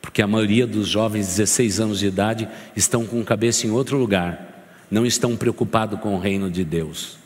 [0.00, 3.70] Porque a maioria dos jovens de 16 anos de idade estão com a cabeça em
[3.70, 7.18] outro lugar, não estão preocupados com o reino de Deus.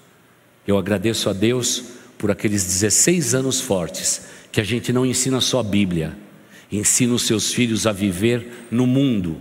[0.66, 1.84] Eu agradeço a Deus
[2.16, 6.16] por aqueles 16 anos fortes, que a gente não ensina só a Bíblia,
[6.72, 9.41] ensina os seus filhos a viver no mundo.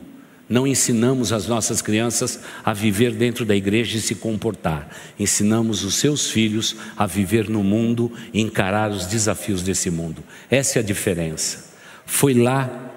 [0.50, 4.90] Não ensinamos as nossas crianças a viver dentro da igreja e se comportar.
[5.20, 10.24] Ensinamos os seus filhos a viver no mundo e encarar os desafios desse mundo.
[10.50, 11.70] Essa é a diferença.
[12.04, 12.92] Foi lá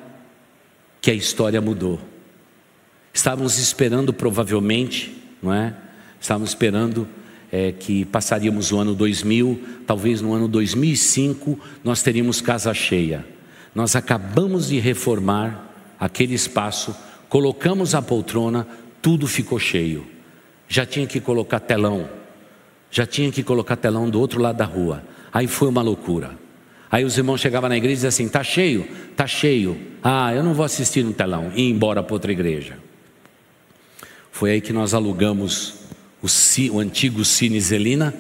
[1.03, 2.01] que a história mudou.
[3.13, 5.75] Estávamos esperando provavelmente, não é?
[6.19, 7.07] Estávamos esperando
[7.51, 13.27] é, que passaríamos o ano 2000, talvez no ano 2005 nós teríamos casa cheia.
[13.75, 16.97] Nós acabamos de reformar aquele espaço,
[17.33, 18.69] colocamos a poltrona,
[19.01, 20.07] tudo ficou cheio.
[20.69, 22.07] Já tinha que colocar telão,
[22.91, 25.03] já tinha que colocar telão do outro lado da rua.
[25.33, 26.39] Aí foi uma loucura.
[26.91, 29.81] Aí os irmãos chegavam na igreja e diziam assim: tá cheio, tá cheio.
[30.03, 32.77] Ah, eu não vou assistir no telão e ir embora para outra igreja.
[34.31, 35.77] Foi aí que nós alugamos
[36.23, 36.27] o,
[36.75, 38.15] o antigo Cine Zelina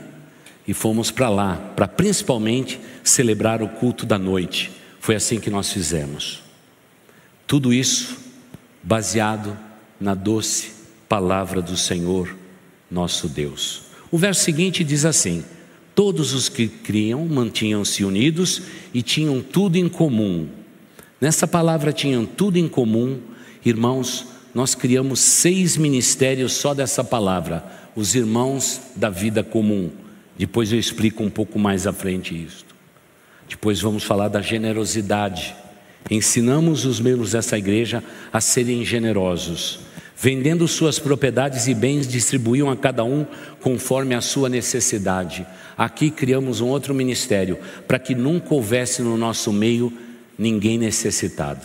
[0.67, 4.73] e fomos para lá, para principalmente celebrar o culto da noite.
[5.01, 6.41] Foi assim que nós fizemos.
[7.47, 8.22] Tudo isso
[8.83, 9.57] baseado
[10.01, 10.72] na doce
[11.09, 12.35] palavra do Senhor,
[12.91, 13.83] nosso Deus.
[14.11, 15.45] O verso seguinte diz assim:
[15.95, 18.62] Todos os que criam mantinham-se unidos
[18.93, 20.49] e tinham tudo em comum.
[21.20, 23.20] Nessa palavra tinham tudo em comum,
[23.64, 27.64] irmãos, nós criamos seis ministérios só dessa palavra
[27.95, 29.91] os irmãos da vida comum.
[30.37, 32.64] Depois eu explico um pouco mais à frente isso.
[33.49, 35.55] Depois vamos falar da generosidade.
[36.11, 39.80] Ensinamos os membros dessa igreja a serem generosos.
[40.16, 43.26] Vendendo suas propriedades e bens, distribuíam a cada um
[43.61, 45.44] conforme a sua necessidade.
[45.76, 49.92] Aqui criamos um outro ministério, para que nunca houvesse no nosso meio
[50.38, 51.64] ninguém necessitado.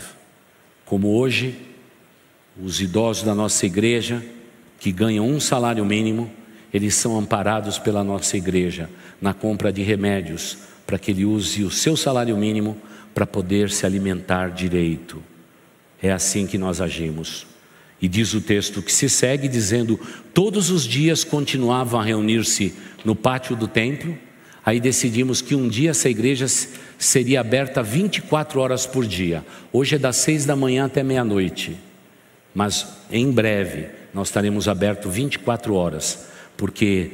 [0.85, 1.55] Como hoje,
[2.59, 4.23] os idosos da nossa igreja
[4.79, 6.31] que ganham um salário mínimo,
[6.73, 8.89] eles são amparados pela nossa igreja
[9.21, 12.77] na compra de remédios, para que ele use o seu salário mínimo
[13.17, 15.23] para poder se alimentar direito.
[15.99, 17.47] É assim que nós agimos.
[17.99, 19.99] E diz o texto que se segue dizendo:
[20.35, 24.15] todos os dias continuavam a reunir-se no pátio do templo.
[24.63, 26.45] Aí decidimos que um dia essa igreja
[26.99, 29.43] seria aberta 24 horas por dia.
[29.73, 31.75] Hoje é das seis da manhã até meia-noite.
[32.53, 37.13] Mas em breve nós estaremos abertos 24 horas, porque,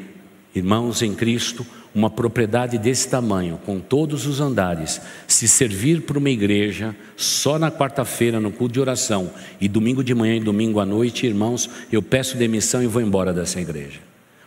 [0.54, 6.30] irmãos em Cristo, uma propriedade desse tamanho, com todos os andares, se servir para uma
[6.30, 9.32] igreja só na quarta-feira, no culto de oração,
[9.62, 13.32] e domingo de manhã e domingo à noite, irmãos, eu peço demissão e vou embora
[13.32, 14.00] dessa igreja.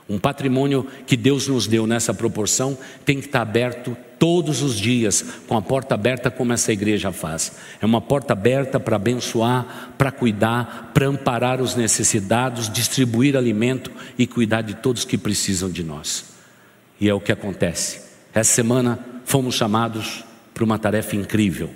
[0.08, 5.24] Um patrimônio que Deus nos deu nessa proporção tem que estar aberto todos os dias,
[5.48, 7.52] com a porta aberta, como essa igreja faz.
[7.80, 14.26] É uma porta aberta para abençoar, para cuidar, para amparar os necessitados, distribuir alimento e
[14.26, 16.35] cuidar de todos que precisam de nós.
[17.00, 18.02] E é o que acontece.
[18.32, 20.24] Essa semana fomos chamados
[20.54, 21.74] para uma tarefa incrível.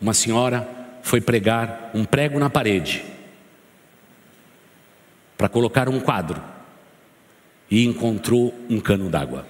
[0.00, 0.68] Uma senhora
[1.02, 3.04] foi pregar um prego na parede
[5.36, 6.42] para colocar um quadro
[7.70, 9.46] e encontrou um cano d'água.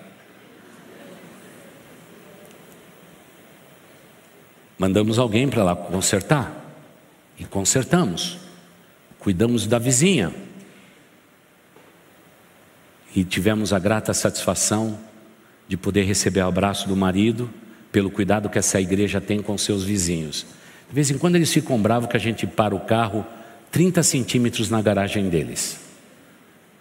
[4.78, 6.64] Mandamos alguém para lá consertar.
[7.38, 8.38] E consertamos.
[9.18, 10.32] Cuidamos da vizinha.
[13.16, 14.98] E tivemos a grata satisfação
[15.66, 17.50] de poder receber o abraço do marido
[17.90, 20.44] pelo cuidado que essa igreja tem com seus vizinhos.
[20.86, 23.24] De vez em quando eles ficam bravos que a gente para o carro
[23.70, 25.80] 30 centímetros na garagem deles.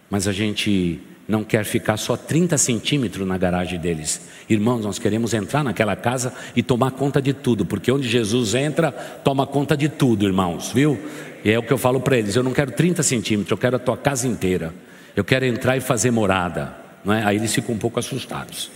[0.10, 4.22] Mas a gente não quer ficar só 30 centímetros na garagem deles.
[4.50, 8.92] Irmãos, nós queremos entrar naquela casa e tomar conta de tudo, porque onde Jesus entra,
[8.92, 11.00] toma conta de tudo, irmãos, viu?
[11.44, 13.78] E é o que eu falo para eles: eu não quero 30 centímetros, eu quero
[13.78, 14.74] a tua casa inteira.
[15.16, 16.76] Eu quero entrar e fazer morada.
[17.04, 17.24] Não é?
[17.24, 18.72] Aí eles ficam um pouco assustados.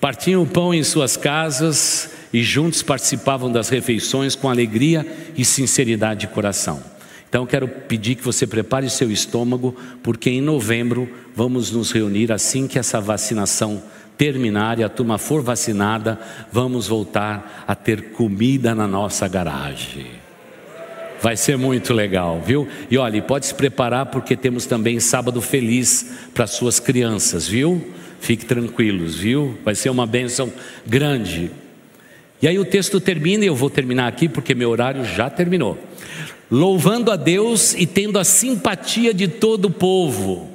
[0.00, 5.06] Partiam o pão em suas casas e juntos participavam das refeições com alegria
[5.36, 6.82] e sinceridade de coração.
[7.28, 12.30] Então eu quero pedir que você prepare seu estômago, porque em novembro vamos nos reunir
[12.30, 13.82] assim que essa vacinação
[14.16, 16.18] terminar e a turma for vacinada,
[16.52, 20.25] vamos voltar a ter comida na nossa garagem.
[21.22, 22.68] Vai ser muito legal, viu?
[22.90, 27.92] E olha, pode se preparar porque temos também sábado feliz para suas crianças, viu?
[28.20, 29.58] Fique tranquilos, viu?
[29.64, 30.52] Vai ser uma bênção
[30.86, 31.50] grande.
[32.40, 35.78] E aí o texto termina, e eu vou terminar aqui porque meu horário já terminou.
[36.50, 40.50] Louvando a Deus e tendo a simpatia de todo o povo.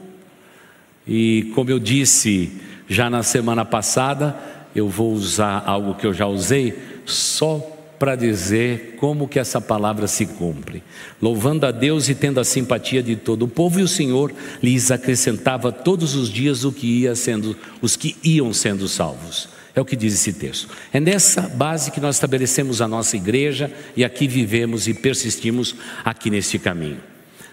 [1.08, 2.52] E como eu disse
[2.88, 4.38] já na semana passada,
[4.76, 7.71] eu vou usar algo que eu já usei, só
[8.02, 10.82] para dizer como que essa palavra se cumpre.
[11.22, 14.90] Louvando a Deus e tendo a simpatia de todo o povo, e o Senhor lhes
[14.90, 19.50] acrescentava todos os dias o que ia sendo, os que iam sendo salvos.
[19.76, 20.68] É o que diz esse texto.
[20.92, 26.32] É nessa base que nós estabelecemos a nossa igreja e aqui vivemos e persistimos aqui
[26.32, 27.02] neste caminho.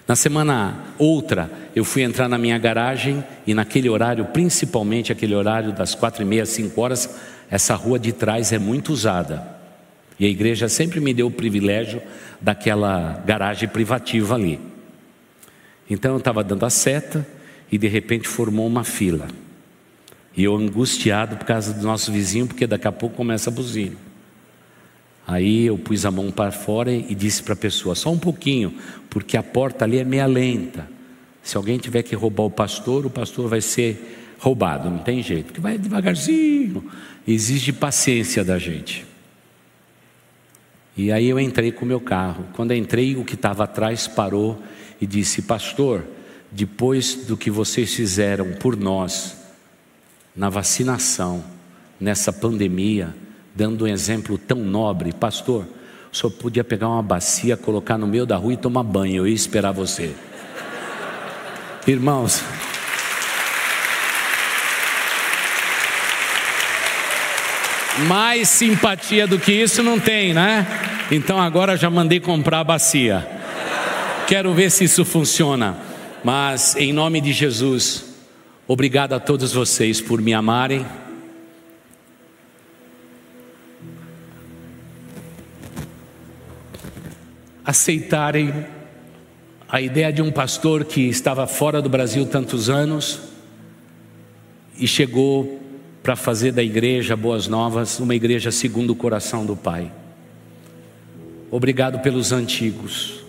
[0.07, 5.75] Na semana outra, eu fui entrar na minha garagem e naquele horário, principalmente aquele horário
[5.75, 7.19] das quatro e meia, cinco horas,
[7.51, 9.58] essa rua de trás é muito usada.
[10.19, 12.03] E a igreja sempre me deu o privilégio
[12.41, 14.61] daquela garagem privativa ali.
[15.89, 17.27] Então eu estava dando a seta
[17.71, 19.29] e de repente formou uma fila.
[20.37, 23.97] E eu angustiado por causa do nosso vizinho, porque daqui a pouco começa a buzina.
[25.27, 28.75] Aí eu pus a mão para fora e disse para a pessoa: só um pouquinho,
[29.11, 30.89] porque a porta ali é meia lenta.
[31.43, 35.47] Se alguém tiver que roubar o pastor, o pastor vai ser roubado, não tem jeito,
[35.47, 36.85] porque vai devagarzinho.
[37.27, 39.08] Exige paciência da gente.
[40.99, 42.45] E aí eu entrei com o meu carro.
[42.55, 44.61] Quando entrei, o que estava atrás parou
[45.01, 46.05] e disse: Pastor,
[46.51, 49.37] depois do que vocês fizeram por nós,
[50.35, 51.45] na vacinação,
[52.01, 53.15] nessa pandemia,
[53.55, 55.65] dando um exemplo tão nobre, pastor,
[56.13, 59.29] o senhor podia pegar uma bacia, colocar no meio da rua e tomar banho, eu
[59.29, 60.13] ia esperar você.
[61.87, 62.43] Irmãos,
[68.07, 70.67] Mais simpatia do que isso não tem, né?
[71.11, 73.27] Então agora já mandei comprar a bacia.
[74.27, 75.77] Quero ver se isso funciona.
[76.23, 78.05] Mas em nome de Jesus,
[78.67, 80.87] obrigado a todos vocês por me amarem.
[87.65, 88.67] Aceitarem
[89.69, 93.21] a ideia de um pastor que estava fora do Brasil tantos anos
[94.79, 95.68] e chegou
[96.03, 99.93] para fazer da igreja Boas Novas uma igreja segundo o coração do Pai.
[101.51, 103.21] Obrigado pelos antigos.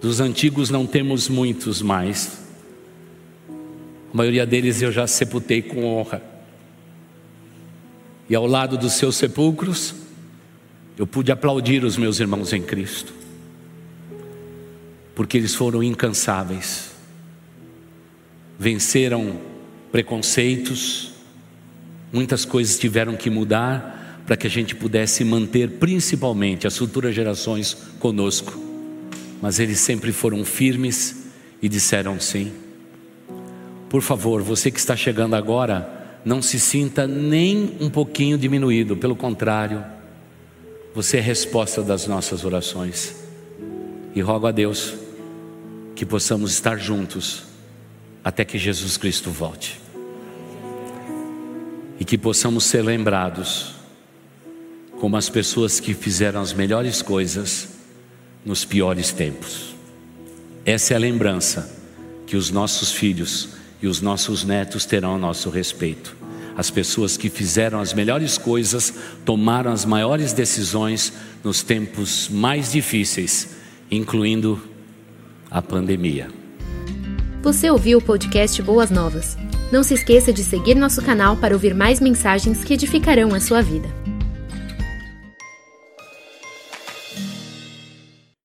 [0.00, 2.38] Dos antigos não temos muitos mais.
[4.12, 6.22] A maioria deles eu já sepultei com honra.
[8.28, 9.94] E ao lado dos seus sepulcros,
[10.98, 13.14] eu pude aplaudir os meus irmãos em Cristo,
[15.14, 16.90] porque eles foram incansáveis,
[18.58, 19.40] venceram
[19.92, 21.12] preconceitos,
[22.12, 27.76] Muitas coisas tiveram que mudar para que a gente pudesse manter principalmente as futuras gerações
[27.98, 28.58] conosco.
[29.40, 31.26] Mas eles sempre foram firmes
[31.62, 32.52] e disseram sim.
[33.88, 39.16] Por favor, você que está chegando agora, não se sinta nem um pouquinho diminuído, pelo
[39.16, 39.82] contrário,
[40.94, 43.16] você é resposta das nossas orações.
[44.14, 44.94] E rogo a Deus
[45.94, 47.44] que possamos estar juntos
[48.22, 49.87] até que Jesus Cristo volte
[51.98, 53.74] e que possamos ser lembrados
[55.00, 57.68] como as pessoas que fizeram as melhores coisas
[58.44, 59.74] nos piores tempos.
[60.64, 61.74] Essa é a lembrança
[62.26, 66.16] que os nossos filhos e os nossos netos terão a nosso respeito.
[66.56, 68.92] As pessoas que fizeram as melhores coisas,
[69.24, 71.12] tomaram as maiores decisões
[71.44, 73.50] nos tempos mais difíceis,
[73.90, 74.60] incluindo
[75.48, 76.28] a pandemia.
[77.42, 79.38] Você ouviu o podcast Boas Novas?
[79.70, 83.60] Não se esqueça de seguir nosso canal para ouvir mais mensagens que edificarão a sua
[83.60, 83.88] vida.